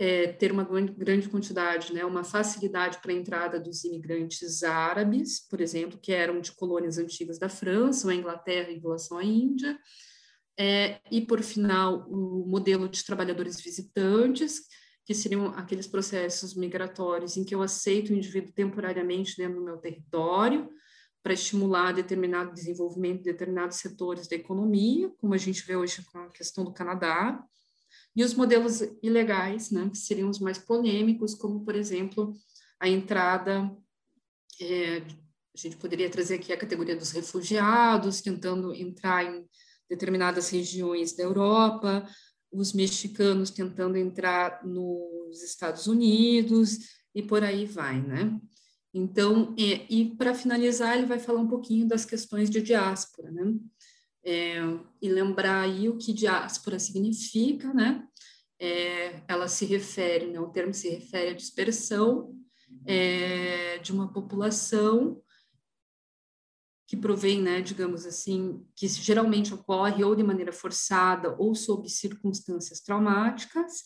[0.00, 5.60] é, ter uma grande quantidade, né, uma facilidade para a entrada dos imigrantes árabes, por
[5.60, 9.78] exemplo, que eram de colônias antigas da França ou a Inglaterra em relação à Índia,
[10.58, 14.62] é, e, por final, o modelo de trabalhadores visitantes,
[15.04, 19.76] que seriam aqueles processos migratórios em que eu aceito o indivíduo temporariamente dentro do meu
[19.76, 20.70] território,
[21.22, 26.20] para estimular determinado desenvolvimento de determinados setores da economia, como a gente vê hoje com
[26.20, 27.44] a questão do Canadá,
[28.14, 32.34] e os modelos ilegais, né, que seriam os mais polêmicos, como, por exemplo,
[32.78, 33.70] a entrada,
[34.60, 34.98] é,
[35.54, 39.44] a gente poderia trazer aqui a categoria dos refugiados, tentando entrar em
[39.88, 42.06] determinadas regiões da Europa,
[42.52, 46.78] os mexicanos tentando entrar nos Estados Unidos
[47.14, 48.40] e por aí vai, né?
[48.92, 53.54] Então, é, e para finalizar, ele vai falar um pouquinho das questões de diáspora, né?
[54.24, 54.58] É,
[55.00, 58.06] e lembrar aí o que diáspora significa, né?
[58.58, 62.36] É, ela se refere, né, o termo se refere à dispersão
[62.84, 65.22] é, de uma população
[66.86, 72.80] que provém, né, digamos assim, que geralmente ocorre ou de maneira forçada ou sob circunstâncias
[72.80, 73.84] traumáticas.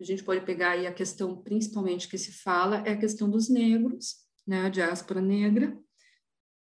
[0.00, 3.50] A gente pode pegar aí a questão principalmente que se fala é a questão dos
[3.50, 5.78] negros, né, a diáspora negra,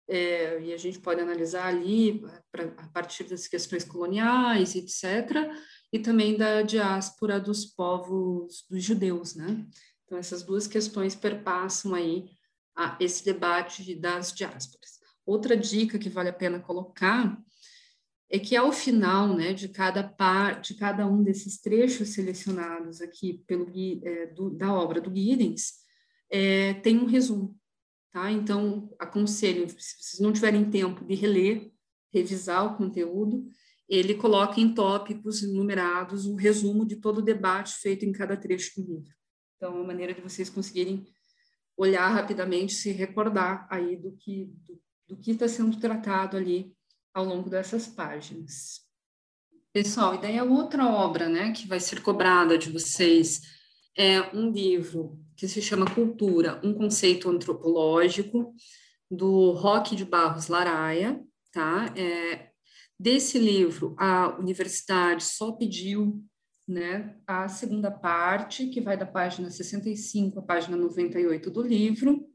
[0.08, 5.50] é, e a gente pode analisar ali pra, a partir das questões coloniais, etc.,
[5.92, 9.66] e também da diáspora dos povos dos judeus, né?
[10.04, 12.28] Então essas duas questões perpassam aí
[12.76, 14.98] a, esse debate das diásporas.
[15.24, 17.36] Outra dica que vale a pena colocar
[18.30, 23.42] é que ao final né, de, cada par, de cada um desses trechos selecionados aqui
[23.46, 23.70] pelo,
[24.04, 25.74] é, do, da obra do Giddens,
[26.30, 27.56] é, tem um resumo.
[28.16, 28.32] Tá?
[28.32, 31.70] Então, aconselho, se vocês não tiverem tempo de reler,
[32.10, 33.46] revisar o conteúdo,
[33.86, 38.80] ele coloca em tópicos numerados o resumo de todo o debate feito em cada trecho
[38.80, 39.14] do livro.
[39.54, 41.06] Então, é uma maneira de vocês conseguirem
[41.76, 46.74] olhar rapidamente, se recordar aí do que, do, do que está sendo tratado ali
[47.12, 48.80] ao longo dessas páginas.
[49.74, 53.42] Pessoal, e daí a outra obra, né, que vai ser cobrada de vocês
[53.94, 58.54] é um livro que se chama Cultura, um conceito antropológico,
[59.10, 61.20] do Roque de Barros Laraia,
[61.52, 61.92] tá?
[61.96, 62.50] É,
[62.98, 66.24] desse livro, a universidade só pediu
[66.66, 72.26] né, a segunda parte, que vai da página 65 à página 98 do livro,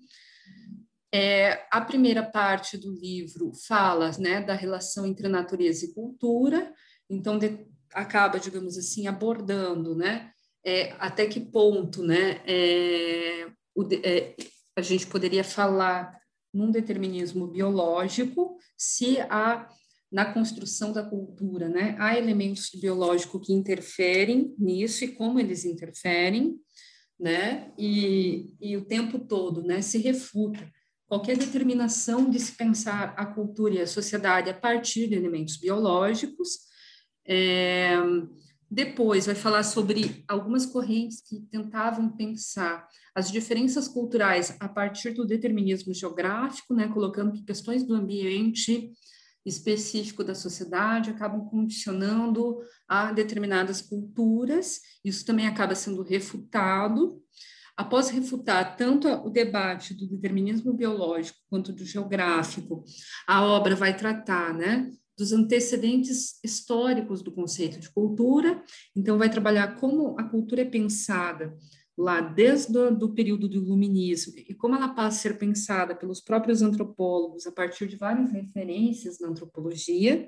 [1.14, 6.74] é, a primeira parte do livro fala né, da relação entre natureza e cultura,
[7.10, 10.31] então de, acaba, digamos assim, abordando né,
[10.64, 14.36] é, até que ponto né, é, o, é,
[14.76, 16.20] a gente poderia falar
[16.54, 19.68] num determinismo biológico, se há
[20.12, 26.60] na construção da cultura, né, há elementos biológicos que interferem nisso e como eles interferem,
[27.18, 30.70] né, e, e o tempo todo, né, se refuta
[31.08, 36.60] qualquer determinação de se pensar a cultura e a sociedade a partir de elementos biológicos.
[37.26, 37.98] É,
[38.72, 45.26] depois vai falar sobre algumas correntes que tentavam pensar as diferenças culturais a partir do
[45.26, 48.90] determinismo geográfico, né, colocando que questões do ambiente
[49.46, 54.80] específico da sociedade acabam condicionando a determinadas culturas.
[55.04, 57.22] Isso também acaba sendo refutado.
[57.76, 62.86] Após refutar tanto o debate do determinismo biológico quanto do geográfico,
[63.28, 64.90] a obra vai tratar, né,
[65.22, 68.64] dos antecedentes históricos do conceito de cultura.
[68.96, 71.56] Então, vai trabalhar como a cultura é pensada
[71.96, 76.22] lá desde o do período do iluminismo e como ela passa a ser pensada pelos
[76.22, 80.28] próprios antropólogos a partir de várias referências na antropologia,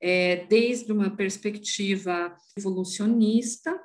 [0.00, 3.76] é, desde uma perspectiva evolucionista,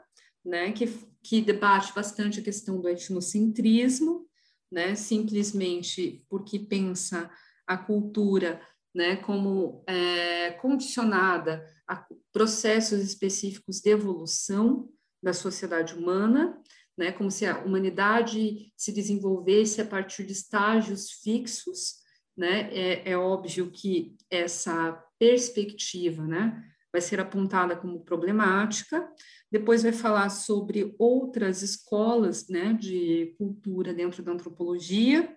[0.46, 0.88] né, que,
[1.24, 4.28] que debate bastante a questão do etnocentrismo,
[4.72, 7.32] né, simplesmente porque pensa
[7.66, 8.62] a cultura
[8.96, 14.90] né, como é, condicionada a processos específicos de evolução
[15.22, 16.58] da sociedade humana,
[16.98, 21.96] né, como se a humanidade se desenvolvesse a partir de estágios fixos,
[22.38, 29.06] né, é, é óbvio que essa perspectiva, né, vai ser apontada como problemática.
[29.52, 35.36] Depois vai falar sobre outras escolas, né, de cultura dentro da antropologia,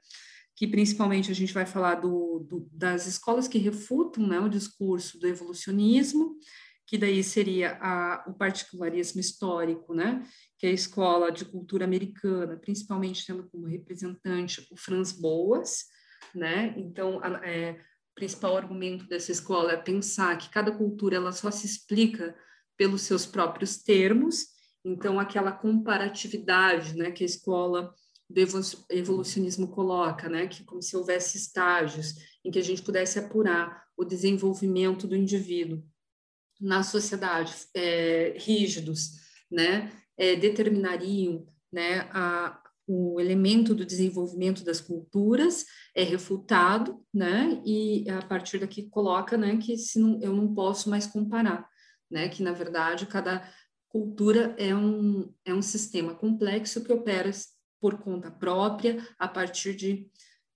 [0.59, 5.17] que principalmente a gente vai falar do, do, das escolas que refutam né, o discurso
[5.17, 6.37] do evolucionismo,
[6.85, 10.21] que daí seria a, o particularismo histórico, né,
[10.59, 15.85] que é a escola de cultura americana, principalmente tendo como representante o Franz Boas,
[16.35, 17.75] né, então a, é,
[18.11, 22.35] o principal argumento dessa escola é pensar que cada cultura ela só se explica
[22.77, 24.47] pelos seus próprios termos,
[24.85, 27.95] então aquela comparatividade, né, que a escola
[28.29, 28.41] do
[28.91, 32.15] evolucionismo coloca, né, que como se houvesse estágios
[32.45, 35.83] em que a gente pudesse apurar o desenvolvimento do indivíduo
[36.61, 39.13] na sociedade, é, rígidos,
[39.51, 45.65] né, é, determinariam, né, a, o elemento do desenvolvimento das culturas
[45.95, 50.91] é refutado, né, e a partir daqui coloca, né, que se não, eu não posso
[50.91, 51.67] mais comparar,
[52.11, 53.49] né, que na verdade cada
[53.89, 57.31] cultura é um, é um sistema complexo que opera
[57.81, 60.11] por conta própria, a partir de,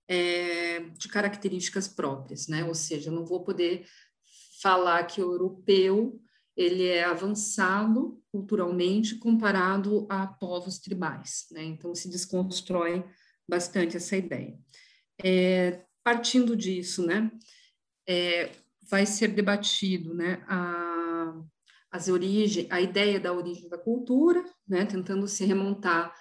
[0.07, 2.63] é, de características próprias, né?
[2.65, 3.85] Ou seja, eu não vou poder
[4.61, 6.19] falar que o europeu
[6.55, 11.63] ele é avançado culturalmente comparado a povos tribais, né?
[11.63, 13.03] Então se desconstrói
[13.47, 14.57] bastante essa ideia.
[15.23, 17.31] É, partindo disso, né?
[18.07, 18.51] É,
[18.89, 20.43] vai ser debatido, né?
[20.47, 21.41] A,
[21.91, 24.85] as origens, a ideia da origem da cultura, né?
[24.85, 26.13] Tentando se remontar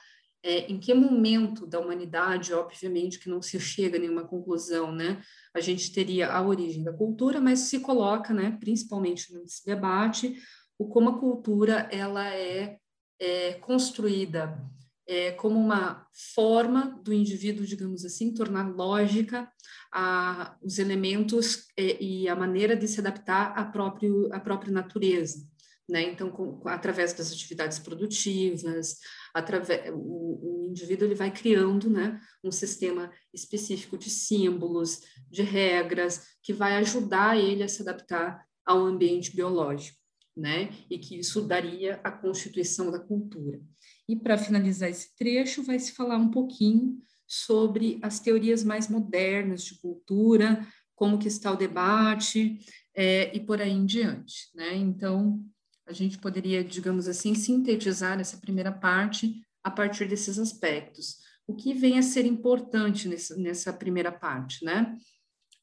[0.43, 5.23] é, em que momento da humanidade, obviamente que não se chega a nenhuma conclusão, né?
[5.55, 10.37] A gente teria a origem da cultura, mas se coloca, né, principalmente nesse debate,
[10.79, 12.79] o como a cultura ela é,
[13.21, 14.59] é construída
[15.07, 19.51] é, como uma forma do indivíduo, digamos assim, tornar lógica
[19.93, 25.47] a, os elementos é, e a maneira de se adaptar à, próprio, à própria natureza.
[25.89, 26.03] Né?
[26.03, 28.99] Então, com, através das atividades produtivas,
[29.35, 36.29] através, o, o, indivíduo ele vai criando né, um sistema específico de símbolos, de regras,
[36.43, 39.99] que vai ajudar ele a se adaptar ao ambiente biológico,
[40.37, 40.73] né?
[40.89, 43.61] E que isso daria a constituição da cultura.
[44.09, 49.65] E para finalizar esse trecho, vai se falar um pouquinho sobre as teorias mais modernas
[49.65, 52.59] de cultura, como que está o debate
[52.95, 54.77] é, e por aí em diante, né?
[54.77, 55.43] Então,
[55.87, 61.19] a gente poderia, digamos assim, sintetizar essa primeira parte a partir desses aspectos.
[61.47, 64.97] O que vem a ser importante nessa, primeira parte, né?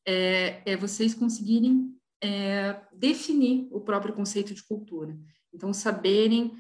[0.05, 5.17] É, é vocês conseguirem é, definir o próprio conceito de cultura.
[5.53, 6.53] Então, saberem,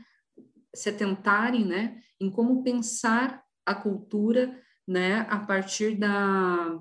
[0.73, 6.79] se atentarem, né, em como pensar a cultura, né, a partir da,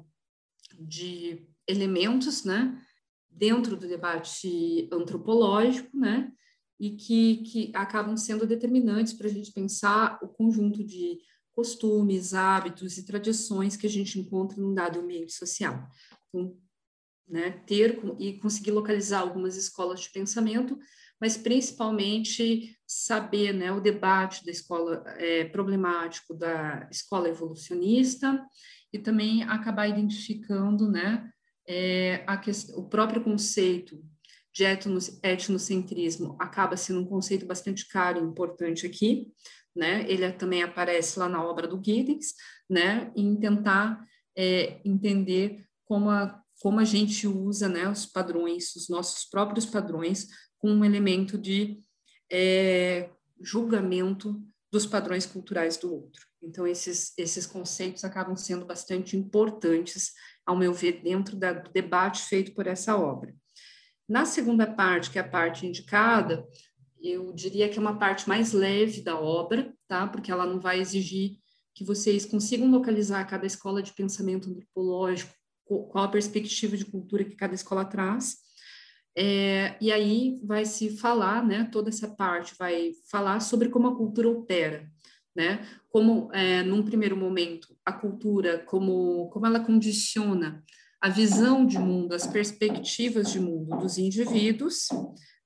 [0.78, 2.80] de elementos, né,
[3.28, 6.32] dentro do debate antropológico, né,
[6.78, 11.18] e que, que acabam sendo determinantes para a gente pensar o conjunto de
[11.52, 15.88] costumes, hábitos e tradições que a gente encontra num dado ambiente social.
[16.28, 16.56] Então,
[17.28, 20.78] né, ter e conseguir localizar algumas escolas de pensamento
[21.20, 28.44] mas principalmente saber né, o debate da escola é, problemático da escola evolucionista
[28.92, 31.28] e também acabar identificando né,
[31.66, 34.02] é, questão, o próprio conceito
[34.59, 34.64] de
[35.22, 39.28] etnocentrismo acaba sendo um conceito bastante caro e importante aqui,
[39.74, 40.04] né?
[40.11, 42.34] Ele também aparece lá na obra do Giddens,
[42.68, 43.12] né?
[43.14, 44.04] Em tentar
[44.36, 47.88] é, entender como a, como a gente usa, né?
[47.88, 50.26] Os padrões, os nossos próprios padrões,
[50.59, 51.80] com um elemento de
[52.28, 54.42] é, julgamento
[54.72, 56.26] dos padrões culturais do outro.
[56.42, 60.11] Então, esses, esses conceitos acabam sendo bastante importantes,
[60.44, 63.32] ao meu ver, dentro da, do debate feito por essa obra.
[64.09, 66.46] Na segunda parte, que é a parte indicada,
[67.00, 70.06] eu diria que é uma parte mais leve da obra, tá?
[70.06, 71.38] Porque ela não vai exigir
[71.74, 75.32] que vocês consigam localizar cada escola de pensamento antropológico,
[75.64, 78.38] qual a perspectiva de cultura que cada escola traz.
[79.16, 81.68] É, e aí vai se falar, né?
[81.70, 84.90] Toda essa parte vai falar sobre como a cultura opera,
[85.36, 85.66] né?
[85.90, 90.64] Como, é, num primeiro momento, a cultura, como, como ela condiciona
[91.01, 94.88] a visão de mundo, as perspectivas de mundo dos indivíduos,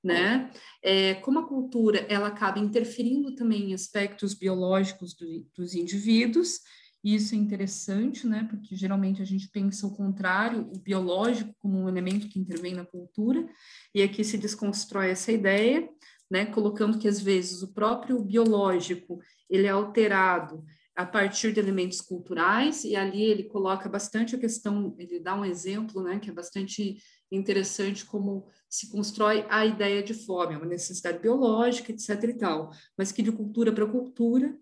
[0.02, 0.50] né?
[0.82, 5.26] É, como a cultura ela acaba interferindo também em aspectos biológicos do,
[5.56, 6.60] dos indivíduos,
[7.04, 8.46] isso é interessante, né?
[8.48, 12.84] Porque geralmente a gente pensa o contrário, o biológico como um elemento que intervém na
[12.84, 13.46] cultura,
[13.94, 15.88] e aqui se desconstrói essa ideia,
[16.30, 16.46] né?
[16.46, 20.64] Colocando que às vezes o próprio biológico ele é alterado
[20.94, 25.44] a partir de elementos culturais, e ali ele coloca bastante a questão, ele dá um
[25.44, 26.98] exemplo, né, que é bastante
[27.30, 32.24] interessante, como se constrói a ideia de fome, é uma necessidade biológica, etc.
[32.24, 34.54] e tal, mas que de cultura para cultura,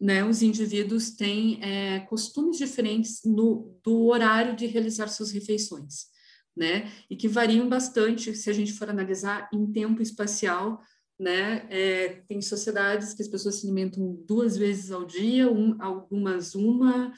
[0.00, 6.06] né, os indivíduos têm é, costumes diferentes no, do horário de realizar suas refeições,
[6.56, 10.80] né, e que variam bastante, se a gente for analisar em tempo espacial,
[11.18, 11.66] né?
[11.70, 17.12] É, tem sociedades que as pessoas se alimentam duas vezes ao dia, um, algumas uma,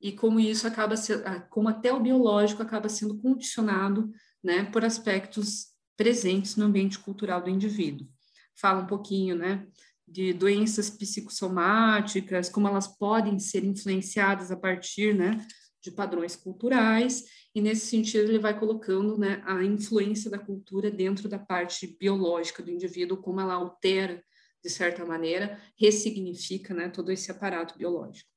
[0.00, 4.10] e como isso acaba sendo, como até o biológico acaba sendo condicionado,
[4.42, 8.08] né, por aspectos presentes no ambiente cultural do indivíduo.
[8.56, 9.66] Fala um pouquinho, né,
[10.08, 15.38] de doenças psicossomáticas, como elas podem ser influenciadas a partir, né,
[15.82, 17.24] de padrões culturais,
[17.54, 22.62] e nesse sentido ele vai colocando né, a influência da cultura dentro da parte biológica
[22.62, 24.22] do indivíduo, como ela altera,
[24.62, 28.30] de certa maneira, ressignifica né, todo esse aparato biológico.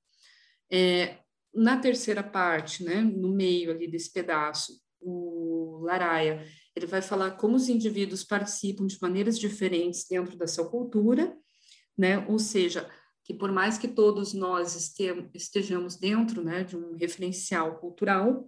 [0.72, 1.20] É,
[1.54, 6.43] na terceira parte, né, no meio ali desse pedaço, o Laraia,
[6.76, 11.38] ele vai falar como os indivíduos participam de maneiras diferentes dentro da sua cultura,
[11.96, 12.89] né, ou seja,
[13.26, 14.76] que por mais que todos nós
[15.34, 18.47] estejamos dentro né, de um referencial cultural,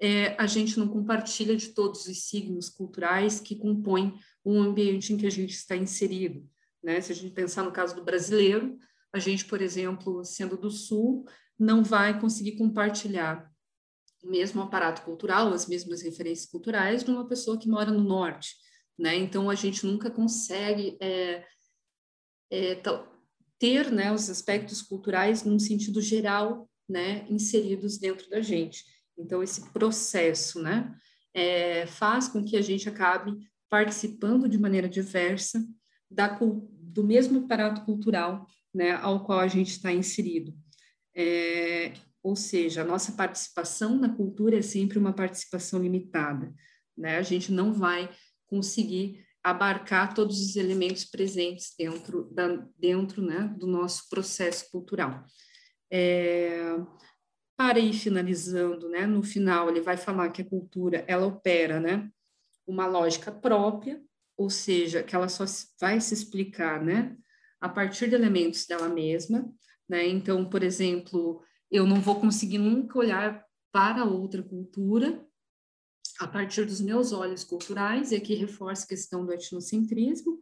[0.00, 5.18] é, a gente não compartilha de todos os signos culturais que compõem o ambiente em
[5.18, 6.48] que a gente está inserido.
[6.82, 7.00] Né?
[7.02, 8.78] Se a gente pensar no caso do brasileiro,
[9.12, 11.26] a gente, por exemplo, sendo do Sul,
[11.58, 13.52] não vai conseguir compartilhar
[14.22, 18.56] o mesmo aparato cultural, as mesmas referências culturais de uma pessoa que mora no Norte.
[18.98, 19.16] Né?
[19.16, 21.44] Então, a gente nunca consegue é,
[22.50, 22.74] é,
[23.58, 28.84] ter né, os aspectos culturais num sentido geral né, inseridos dentro da gente.
[29.16, 30.94] Então, esse processo né,
[31.32, 33.36] é, faz com que a gente acabe
[33.70, 35.64] participando de maneira diversa
[36.10, 40.54] da, do mesmo aparato cultural né, ao qual a gente está inserido.
[41.14, 46.52] É, ou seja, a nossa participação na cultura é sempre uma participação limitada.
[46.96, 47.16] Né?
[47.16, 48.10] A gente não vai
[48.46, 55.22] conseguir abarcar todos os elementos presentes dentro, da, dentro né, do nosso processo cultural.
[55.92, 56.76] É,
[57.54, 62.10] para ir finalizando, né, no final ele vai falar que a cultura ela opera, né,
[62.66, 64.02] uma lógica própria,
[64.34, 65.44] ou seja, que ela só
[65.78, 67.14] vai se explicar, né,
[67.60, 69.48] a partir de elementos dela mesma,
[69.88, 70.06] né?
[70.06, 75.24] Então, por exemplo, eu não vou conseguir nunca olhar para outra cultura
[76.20, 80.40] a partir dos meus olhos culturais, e aqui reforça a questão do etnocentrismo,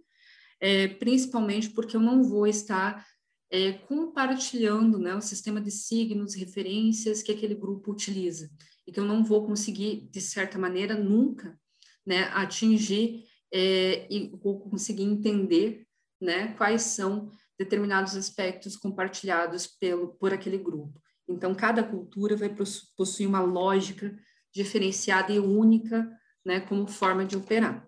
[0.60, 3.06] é, principalmente porque eu não vou estar
[3.50, 8.50] é, compartilhando né, o sistema de signos, referências que aquele grupo utiliza,
[8.86, 11.58] e que eu não vou conseguir, de certa maneira, nunca
[12.04, 15.86] né, atingir é, e vou conseguir entender
[16.20, 21.00] né, quais são determinados aspectos compartilhados pelo, por aquele grupo.
[21.28, 22.54] Então, cada cultura vai
[22.96, 24.16] possuir uma lógica
[24.54, 26.08] diferenciada e única,
[26.44, 27.86] né, como forma de operar.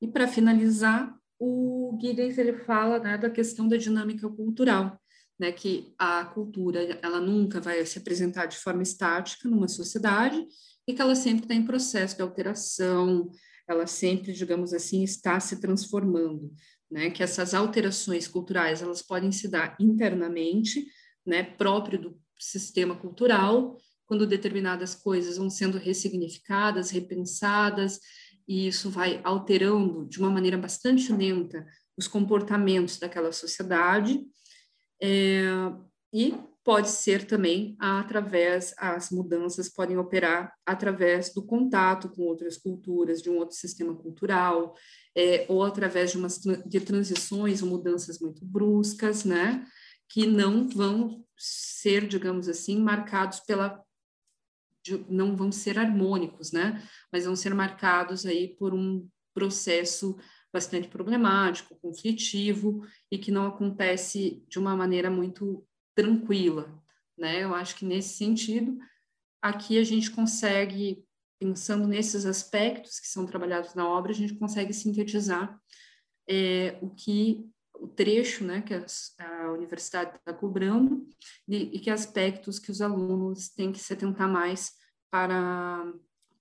[0.00, 5.00] E para finalizar, o Giddens ele fala né, da questão da dinâmica cultural,
[5.38, 10.46] né, que a cultura ela nunca vai se apresentar de forma estática numa sociedade
[10.86, 13.30] e que ela sempre está em processo de alteração,
[13.66, 16.52] ela sempre, digamos assim, está se transformando,
[16.90, 20.86] né, que essas alterações culturais elas podem se dar internamente,
[21.26, 27.98] né, próprio do sistema cultural, quando determinadas coisas vão sendo ressignificadas, repensadas,
[28.46, 34.20] e isso vai alterando de uma maneira bastante lenta os comportamentos daquela sociedade,
[35.00, 35.44] é,
[36.12, 36.34] e
[36.64, 43.28] pode ser também através, as mudanças podem operar através do contato com outras culturas, de
[43.28, 44.74] um outro sistema cultural,
[45.14, 49.64] é, ou através de, umas, de transições ou mudanças muito bruscas, né,
[50.08, 53.83] que não vão ser, digamos assim, marcados pela
[55.08, 56.82] não vão ser harmônicos, né?
[57.12, 60.16] Mas vão ser marcados aí por um processo
[60.52, 66.80] bastante problemático, conflitivo e que não acontece de uma maneira muito tranquila,
[67.18, 67.42] né?
[67.42, 68.78] Eu acho que nesse sentido,
[69.42, 71.04] aqui a gente consegue,
[71.40, 75.58] pensando nesses aspectos que são trabalhados na obra, a gente consegue sintetizar
[76.28, 77.44] é, o que
[77.74, 78.84] o trecho, né, que a,
[79.18, 81.06] a universidade está cobrando
[81.48, 84.72] e, e que aspectos que os alunos têm que se atentar mais
[85.10, 85.92] para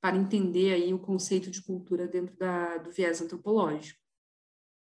[0.02, 3.98] para entender aí o conceito de cultura dentro da, do viés antropológico.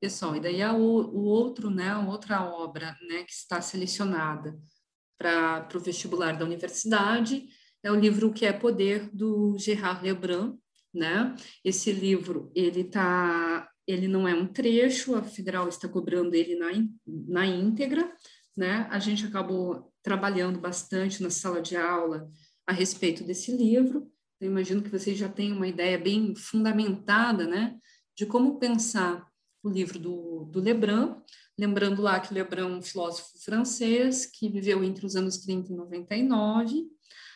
[0.02, 4.60] Pessoal, e daí o, o outro, né, outra obra, né, que está selecionada
[5.20, 7.48] para o vestibular da universidade
[7.84, 10.58] é o livro O que é Poder, do Gerard Lebrun,
[10.92, 11.36] né?
[11.64, 16.68] Esse livro, ele tá, ele não é um trecho, a Federal está cobrando ele na,
[17.06, 18.12] na íntegra,
[18.56, 18.88] né?
[18.90, 22.30] A gente acabou trabalhando bastante na sala de aula
[22.66, 24.12] a respeito desse livro,
[24.42, 27.78] eu imagino que vocês já têm uma ideia bem fundamentada, né,
[28.16, 29.28] de como pensar
[29.64, 31.22] o livro do, do Lebrun,
[31.58, 35.76] lembrando lá que Lebrun é um filósofo francês que viveu entre os anos 30 e
[35.76, 36.88] 99.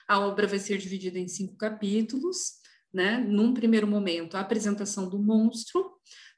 [0.08, 2.54] A obra vai ser dividida em cinco capítulos,
[2.91, 3.20] né?
[3.20, 5.91] Num primeiro momento, a apresentação do monstro.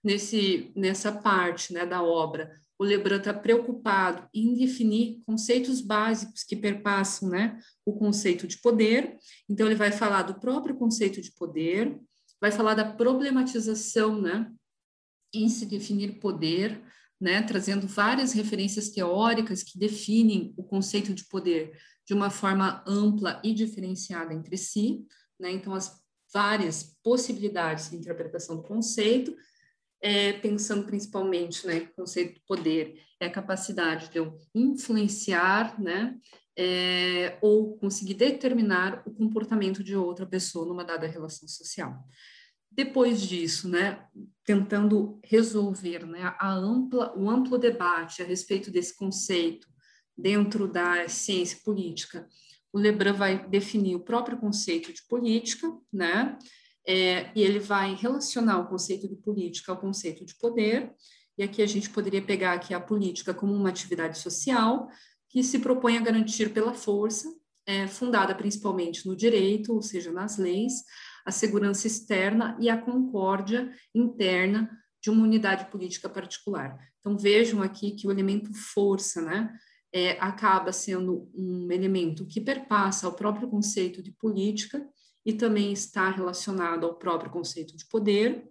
[0.07, 6.55] Nesse, nessa parte né, da obra, o Lebrun está preocupado em definir conceitos básicos que
[6.55, 9.17] perpassam né, o conceito de poder.
[9.49, 11.99] Então, ele vai falar do próprio conceito de poder,
[12.39, 14.49] vai falar da problematização né,
[15.33, 16.81] em se definir poder,
[17.19, 21.77] né, trazendo várias referências teóricas que definem o conceito de poder
[22.07, 25.05] de uma forma ampla e diferenciada entre si.
[25.37, 26.01] Né, então, as
[26.33, 29.35] várias possibilidades de interpretação do conceito,
[30.01, 36.17] é, pensando principalmente, né, o conceito de poder é a capacidade de eu influenciar, né,
[36.57, 42.03] é, ou conseguir determinar o comportamento de outra pessoa numa dada relação social.
[42.71, 44.05] Depois disso, né,
[44.43, 49.67] tentando resolver né, a ampla, o amplo debate a respeito desse conceito
[50.15, 52.27] dentro da ciência política,
[52.73, 56.37] o Lebrun vai definir o próprio conceito de política, né,
[56.87, 60.91] é, e ele vai relacionar o conceito de política ao conceito de poder,
[61.37, 64.87] e aqui a gente poderia pegar aqui a política como uma atividade social
[65.29, 67.27] que se propõe a garantir pela força,
[67.65, 70.73] é, fundada principalmente no direito, ou seja, nas leis,
[71.25, 74.69] a segurança externa e a concórdia interna
[75.03, 76.79] de uma unidade política particular.
[76.99, 79.53] Então vejam aqui que o elemento força, né,
[79.93, 84.85] é, acaba sendo um elemento que perpassa o próprio conceito de política
[85.27, 88.47] e também está relacionado ao próprio conceito de poder.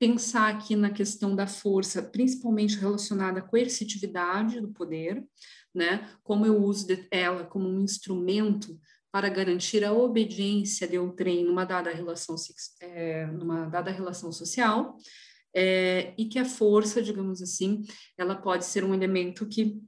[0.00, 5.24] Pensar aqui na questão da força, principalmente relacionada à coercitividade do poder,
[5.72, 6.10] né?
[6.24, 8.76] Como eu uso ela como um instrumento
[9.12, 12.34] para garantir a obediência de outrem numa dada relação,
[12.80, 14.96] é, numa dada relação social,
[15.54, 17.82] é, e que a força, digamos assim,
[18.16, 19.80] ela pode ser um elemento que,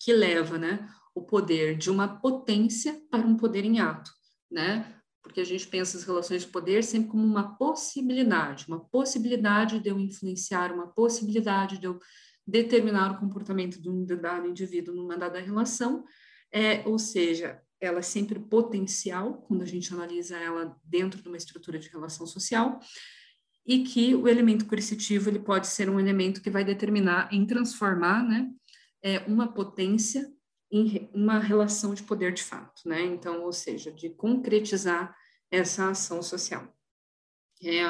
[0.00, 4.12] que leva né, o poder de uma potência para um poder em ato,
[4.48, 5.01] né?
[5.22, 9.88] Porque a gente pensa as relações de poder sempre como uma possibilidade, uma possibilidade de
[9.88, 11.98] eu influenciar, uma possibilidade de eu
[12.46, 16.04] determinar o comportamento de um dado indivíduo numa dada relação,
[16.52, 21.36] é, ou seja, ela é sempre potencial, quando a gente analisa ela dentro de uma
[21.36, 22.80] estrutura de relação social,
[23.64, 28.24] e que o elemento coercitivo ele pode ser um elemento que vai determinar em transformar
[28.24, 28.50] né,
[29.02, 30.28] é, uma potência
[30.72, 33.02] em uma relação de poder de fato, né?
[33.02, 35.14] Então, ou seja, de concretizar
[35.50, 36.74] essa ação social.
[37.62, 37.82] É,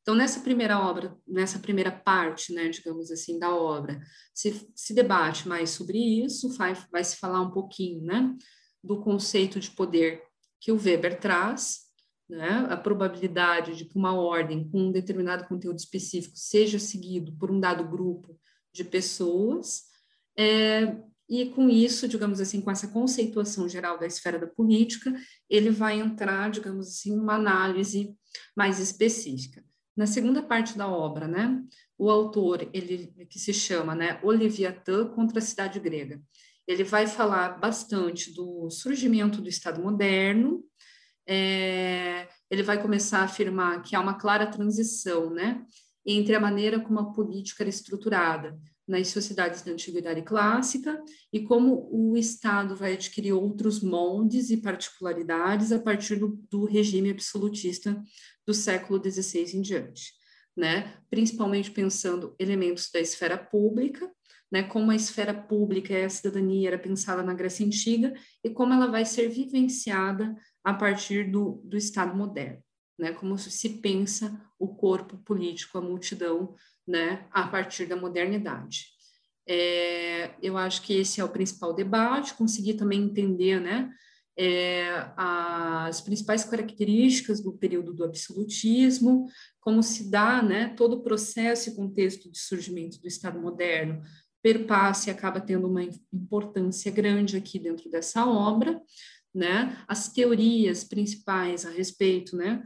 [0.00, 4.00] então, nessa primeira obra, nessa primeira parte, né, digamos assim, da obra,
[4.34, 8.34] se, se debate mais sobre isso, vai, vai se falar um pouquinho, né,
[8.82, 10.22] do conceito de poder
[10.60, 11.84] que o Weber traz,
[12.28, 17.50] né, a probabilidade de que uma ordem com um determinado conteúdo específico seja seguido por
[17.50, 18.38] um dado grupo
[18.72, 19.84] de pessoas,
[20.36, 20.96] é,
[21.28, 25.12] e com isso, digamos assim, com essa conceituação geral da esfera da política,
[25.48, 28.14] ele vai entrar, digamos assim, uma análise
[28.56, 29.64] mais específica.
[29.96, 31.62] Na segunda parte da obra, né,
[31.96, 36.20] o autor, ele que se chama, né, Oliviatã contra a cidade grega.
[36.66, 40.64] Ele vai falar bastante do surgimento do Estado moderno.
[41.26, 45.64] É, ele vai começar a afirmar que há uma clara transição, né,
[46.04, 51.88] entre a maneira como a política era estruturada nas sociedades da antiguidade clássica e como
[51.90, 58.02] o Estado vai adquirir outros moldes e particularidades a partir do, do regime absolutista
[58.46, 60.12] do século XVI em diante
[60.56, 60.96] né?
[61.10, 64.10] principalmente pensando elementos da esfera pública,
[64.50, 64.62] né?
[64.62, 68.86] como a esfera pública e a cidadania era pensada na Grécia Antiga e como ela
[68.86, 72.62] vai ser vivenciada a partir do, do Estado moderno,
[72.98, 73.12] né?
[73.12, 76.54] como se pensa o corpo político, a multidão,
[76.86, 77.26] né?
[77.30, 78.94] a partir da modernidade.
[79.46, 83.90] É, eu acho que esse é o principal debate, conseguir também entender né,
[84.38, 89.26] é, as principais características do período do absolutismo,
[89.60, 94.02] como se dá né, todo o processo e contexto de surgimento do Estado moderno,
[94.42, 95.82] perpassa e acaba tendo uma
[96.12, 98.78] importância grande aqui dentro dessa obra,
[99.34, 99.82] né?
[99.88, 102.62] As teorias principais a respeito, né,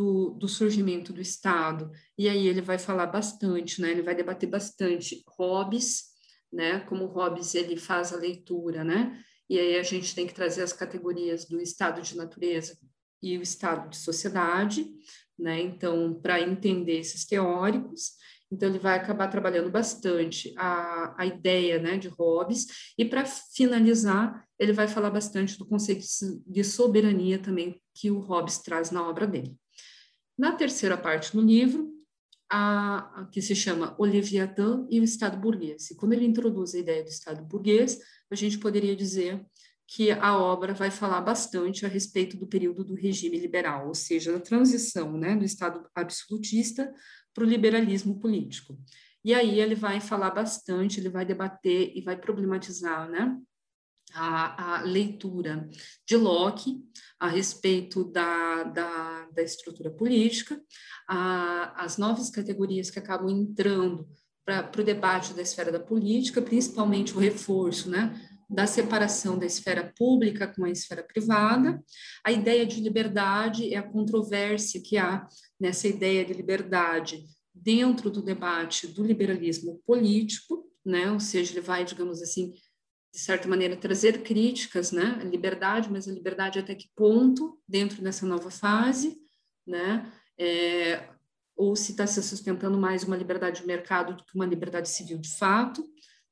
[0.00, 3.90] do, do, surgimento do Estado, e aí ele vai falar bastante, né?
[3.90, 6.04] Ele vai debater bastante Hobbes,
[6.50, 6.80] né?
[6.80, 9.22] Como Hobbes ele faz a leitura, né?
[9.46, 12.78] E aí a gente tem que trazer as categorias do estado de natureza
[13.22, 14.90] e o estado de sociedade,
[15.38, 15.60] né?
[15.60, 18.12] Então, para entender esses teóricos,
[18.50, 24.44] então ele vai acabar trabalhando bastante a, a ideia, né, de Hobbes, e para finalizar,
[24.58, 26.06] ele vai falar bastante do conceito
[26.46, 29.54] de soberania também que o Hobbes traz na obra dele.
[30.40, 31.92] Na terceira parte do livro,
[32.50, 35.90] a, a, que se chama O Leviatã e o Estado Burguês.
[35.90, 37.98] E quando ele introduz a ideia do Estado Burguês,
[38.30, 39.44] a gente poderia dizer
[39.86, 44.32] que a obra vai falar bastante a respeito do período do regime liberal, ou seja,
[44.32, 46.90] da transição né, do Estado absolutista
[47.34, 48.78] para o liberalismo político.
[49.22, 53.36] E aí ele vai falar bastante, ele vai debater e vai problematizar né,
[54.14, 55.68] a, a leitura
[56.06, 56.82] de Locke
[57.18, 60.60] a respeito da, da, da estrutura política,
[61.08, 64.08] a, as novas categorias que acabam entrando
[64.44, 69.92] para o debate da esfera da política, principalmente o reforço né, da separação da esfera
[69.96, 71.80] pública com a esfera privada.
[72.24, 78.22] A ideia de liberdade é a controvérsia que há nessa ideia de liberdade dentro do
[78.22, 81.12] debate do liberalismo político, né?
[81.12, 82.52] ou seja, ele vai, digamos assim,
[83.12, 85.20] de certa maneira, trazer críticas, né?
[85.24, 89.18] Liberdade, mas a liberdade até que ponto dentro dessa nova fase,
[89.66, 90.10] né?
[90.38, 91.08] É,
[91.56, 95.18] ou se está se sustentando mais uma liberdade de mercado do que uma liberdade civil
[95.18, 95.84] de fato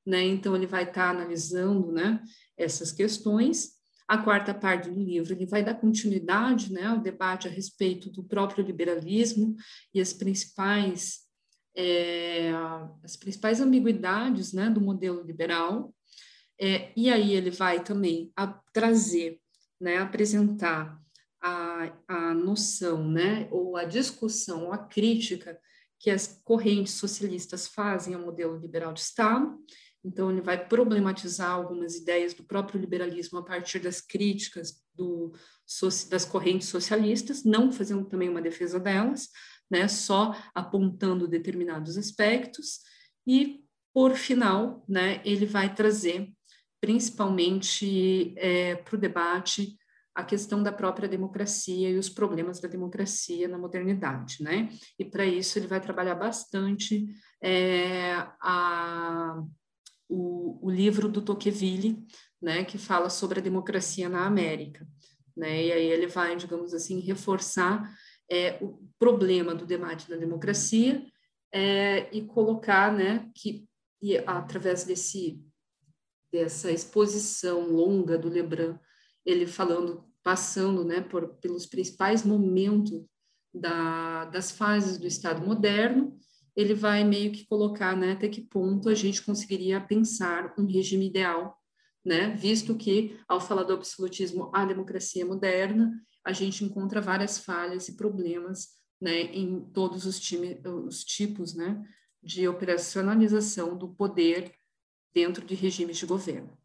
[0.08, 0.24] né?
[0.24, 2.20] Então ele vai estar tá analisando, né,
[2.56, 3.76] essas questões.
[4.08, 8.24] A quarta parte do livro ele vai dar continuidade, né, ao debate a respeito do
[8.24, 9.54] próprio liberalismo
[9.92, 11.28] e as principais
[11.76, 12.50] é,
[13.04, 15.94] as principais ambiguidades, né, do modelo liberal.
[16.60, 18.32] É, e aí ele vai também
[18.72, 19.40] trazer,
[19.80, 21.00] né, apresentar
[21.40, 25.58] a, a noção, né, ou a discussão, ou a crítica
[26.00, 29.58] que as correntes socialistas fazem ao modelo liberal de Estado,
[30.04, 35.32] então, ele vai problematizar algumas ideias do próprio liberalismo a partir das críticas do,
[36.08, 39.28] das correntes socialistas, não fazendo também uma defesa delas,
[39.70, 42.80] né, só apontando determinados aspectos.
[43.26, 46.32] E, por final, né, ele vai trazer,
[46.80, 49.76] principalmente é, para o debate,
[50.14, 54.68] a questão da própria democracia e os problemas da democracia na modernidade, né?
[54.98, 57.06] E para isso ele vai trabalhar bastante
[57.42, 59.40] é, a
[60.08, 62.02] o, o livro do Tocqueville,
[62.40, 64.86] né, que fala sobre a democracia na América.
[65.36, 67.94] Né, e aí ele vai, digamos assim, reforçar
[68.30, 71.04] é, o problema do debate da democracia
[71.52, 73.68] é, e colocar, né, que
[74.00, 75.40] e através desse
[76.32, 78.78] dessa exposição longa do Lebrun,
[79.24, 83.04] ele falando, passando, né, por pelos principais momentos
[83.52, 86.18] da, das fases do Estado moderno
[86.58, 91.06] ele vai meio que colocar né, até que ponto a gente conseguiria pensar um regime
[91.06, 91.56] ideal,
[92.04, 95.92] né, visto que, ao falar do absolutismo, a democracia moderna,
[96.24, 98.70] a gente encontra várias falhas e problemas
[99.00, 101.80] né, em todos os, time, os tipos né,
[102.20, 104.52] de operacionalização do poder
[105.14, 106.56] dentro de regimes de governo.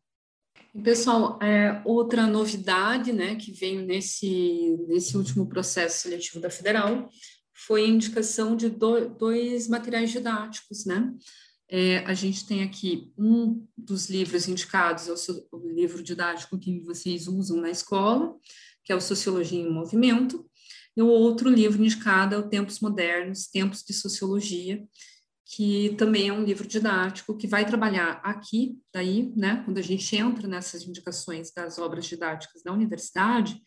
[0.83, 7.09] Pessoal, é, outra novidade né, que veio nesse, nesse último processo seletivo da Federal
[7.53, 11.13] foi a indicação de do, dois materiais didáticos, né?
[11.69, 16.59] É, a gente tem aqui um dos livros indicados, é o, seu, o, livro didático
[16.59, 18.35] que vocês usam na escola,
[18.83, 20.45] que é o Sociologia em Movimento,
[20.95, 24.83] e o outro livro indicado é o Tempos Modernos, Tempos de Sociologia,
[25.45, 30.15] que também é um livro didático que vai trabalhar aqui, daí, né, quando a gente
[30.15, 33.61] entra nessas indicações das obras didáticas da universidade,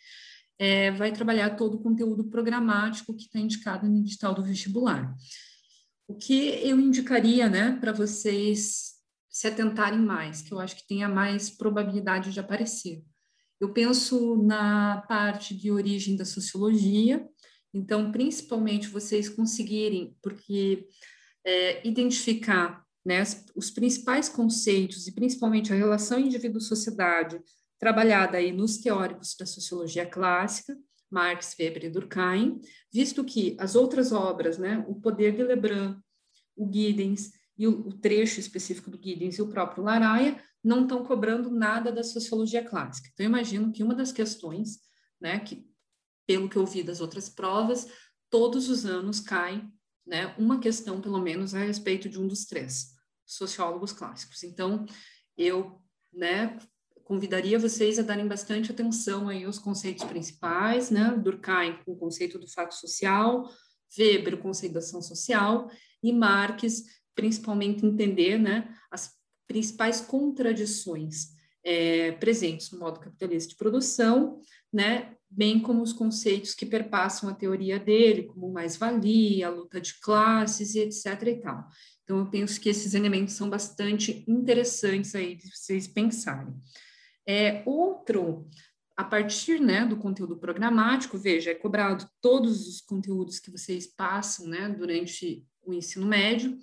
[0.58, 5.14] é, vai trabalhar todo o conteúdo programático que está indicado no edital do vestibular.
[6.08, 8.94] O que eu indicaria, né, para vocês
[9.28, 13.04] se atentarem mais, que eu acho que tenha mais probabilidade de aparecer.
[13.60, 17.26] Eu penso na parte de origem da sociologia,
[17.72, 20.86] então, principalmente vocês conseguirem, porque
[21.46, 23.22] é, identificar né,
[23.54, 27.40] os principais conceitos e principalmente a relação indivíduo-sociedade
[27.78, 30.76] trabalhada aí nos teóricos da sociologia clássica,
[31.08, 32.60] Marx, Weber e Durkheim,
[32.92, 35.96] visto que as outras obras, né, o Poder de Lebrun,
[36.56, 41.04] o Giddens e o, o trecho específico do Giddens e o próprio Laraia não estão
[41.04, 43.08] cobrando nada da sociologia clássica.
[43.12, 44.80] Então, imagino que uma das questões,
[45.20, 45.64] né, que
[46.26, 47.86] pelo que eu vi das outras provas,
[48.28, 49.64] todos os anos cai
[50.06, 52.94] né, uma questão, pelo menos, a respeito de um dos três
[53.24, 54.42] sociólogos clássicos.
[54.44, 54.86] Então,
[55.36, 55.80] eu
[56.12, 56.58] né,
[57.04, 62.38] convidaria vocês a darem bastante atenção aí aos conceitos principais, né, Durkheim com o conceito
[62.38, 63.50] do fato social,
[63.98, 65.70] Weber o conceito da ação social
[66.02, 66.84] e Marx
[67.16, 69.10] principalmente entender né, as
[69.48, 71.34] principais contradições
[71.64, 74.40] é, presentes no modo capitalista de produção,
[74.76, 80.74] né, bem como os conceitos que perpassam a teoria dele, como mais-valia, luta de classes
[80.74, 81.06] e etc.
[81.28, 81.66] e tal.
[82.04, 86.54] Então, eu penso que esses elementos são bastante interessantes aí de vocês pensarem.
[87.26, 88.48] É, outro,
[88.94, 94.46] a partir né, do conteúdo programático, veja, é cobrado todos os conteúdos que vocês passam
[94.46, 96.56] né, durante o ensino médio.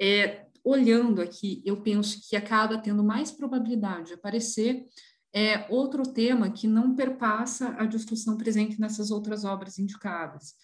[0.00, 4.86] É, olhando aqui, eu penso que acaba tendo mais probabilidade de aparecer
[5.32, 10.54] é outro tema que não perpassa a discussão presente nessas outras obras indicadas,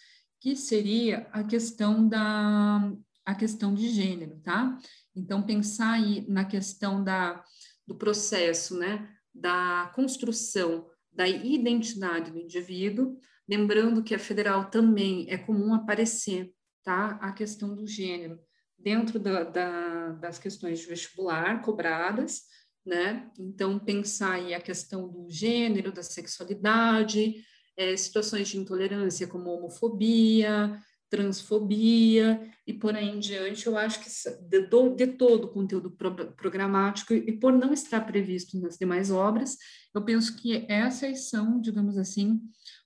[0.41, 2.93] que seria a questão da
[3.27, 4.79] a questão de gênero, tá?
[5.17, 7.43] Então pensar aí na questão da
[7.87, 15.37] do processo, né, da construção da identidade do indivíduo, lembrando que a federal também é
[15.37, 16.53] comum aparecer,
[16.83, 17.19] tá?
[17.21, 18.41] A questão do gênero
[18.79, 22.43] dentro da, da, das questões de vestibular cobradas,
[22.85, 23.30] né?
[23.39, 27.43] Então, pensar aí a questão do gênero, da sexualidade,
[27.76, 30.78] é, situações de intolerância como homofobia,
[31.14, 34.11] transfobia e por aí em diante, eu acho que
[34.49, 39.57] de, de todo o conteúdo pro, programático e por não estar previsto nas demais obras,
[39.95, 42.41] eu penso que essas são, digamos assim,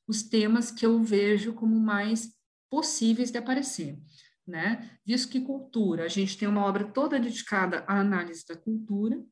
[0.06, 2.34] os temas que eu vejo como mais
[2.70, 3.98] possíveis de aparecer.
[4.46, 4.90] Né?
[5.04, 9.22] Visto que cultura, a gente tem uma obra toda dedicada à análise da cultura,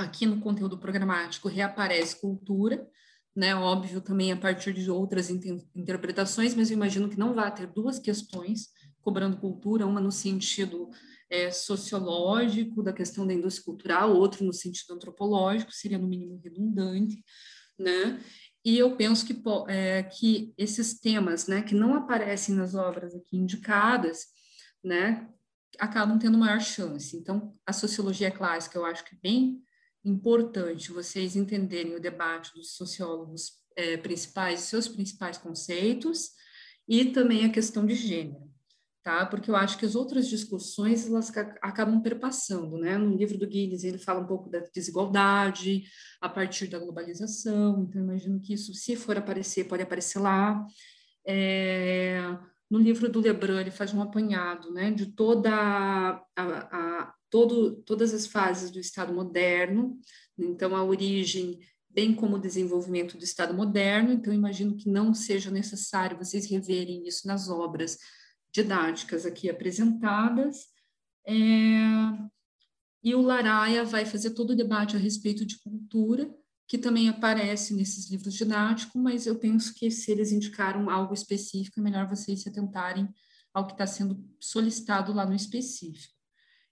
[0.00, 2.86] aqui no conteúdo programático reaparece cultura,
[3.34, 3.54] né?
[3.54, 7.98] Óbvio também a partir de outras interpretações, mas eu imagino que não vai ter duas
[7.98, 8.68] questões
[9.00, 10.90] cobrando cultura, uma no sentido
[11.30, 17.22] é, sociológico da questão da indústria cultural, outra no sentido antropológico, seria no mínimo redundante,
[17.78, 18.20] né?
[18.64, 23.38] E eu penso que, é, que esses temas, né, que não aparecem nas obras aqui
[23.38, 24.26] indicadas,
[24.84, 25.26] né,
[25.78, 27.16] acabam tendo maior chance.
[27.16, 29.62] Então, a sociologia clássica eu acho que é bem
[30.04, 36.30] importante vocês entenderem o debate dos sociólogos é, principais, seus principais conceitos,
[36.88, 38.50] e também a questão de gênero,
[39.02, 39.24] tá?
[39.26, 41.30] Porque eu acho que as outras discussões, elas
[41.62, 42.98] acabam perpassando, né?
[42.98, 45.84] No livro do Guinness, ele fala um pouco da desigualdade,
[46.20, 50.66] a partir da globalização, então imagino que isso, se for aparecer, pode aparecer lá.
[51.26, 52.20] É,
[52.70, 58.14] no livro do Lebrun, ele faz um apanhado, né, de toda a, a, todo, todas
[58.14, 59.98] as fases do Estado moderno,
[60.38, 61.58] então a origem,
[61.88, 67.06] bem como o desenvolvimento do Estado moderno, então imagino que não seja necessário vocês reverem
[67.06, 67.98] isso nas obras
[68.52, 70.66] didáticas aqui apresentadas.
[71.26, 71.34] É,
[73.02, 76.32] e o Laraia vai fazer todo o debate a respeito de cultura,
[76.70, 81.80] que também aparece nesses livros didáticos, mas eu penso que se eles indicaram algo específico,
[81.80, 83.12] é melhor vocês se atentarem
[83.52, 86.14] ao que está sendo solicitado lá no específico.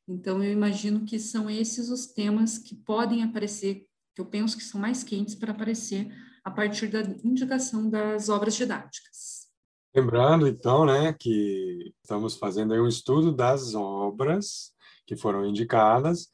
[0.07, 4.63] Então, eu imagino que são esses os temas que podem aparecer, que eu penso que
[4.63, 6.09] são mais quentes para aparecer
[6.45, 9.49] a partir da indicação das obras didáticas.
[9.93, 14.71] Lembrando, então, né, que estamos fazendo um estudo das obras
[15.05, 16.29] que foram indicadas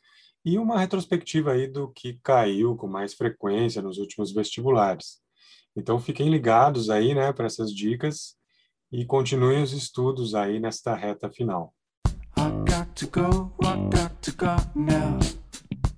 [0.45, 5.19] e uma retrospectiva aí do que caiu com mais frequência nos últimos vestibulares.
[5.75, 8.37] Então, fiquem ligados aí, né, para essas dicas
[8.93, 11.75] e continuem os estudos aí nesta reta final.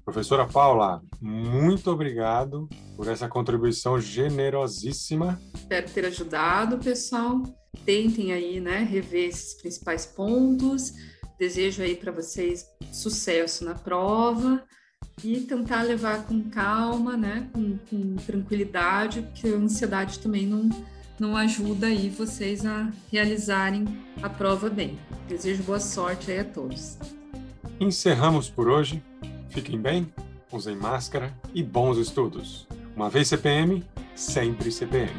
[0.04, 5.40] Professora Paula, muito obrigado por essa contribuição generosíssima.
[5.52, 7.42] Espero ter ajudado, pessoal.
[7.84, 10.92] Tentem aí, né, rever esses principais pontos.
[11.38, 14.62] Desejo aí para vocês sucesso na prova
[15.24, 20.68] e tentar levar com calma, né, com, com tranquilidade, porque a ansiedade também não,
[21.18, 23.86] não ajuda aí vocês a realizarem
[24.22, 24.98] a prova bem.
[25.28, 26.98] Desejo boa sorte aí a todos.
[27.80, 29.02] Encerramos por hoje.
[29.48, 30.12] Fiquem bem,
[30.52, 32.66] usem máscara e bons estudos.
[32.94, 33.84] Uma vez CPM,
[34.14, 35.12] sempre CPM.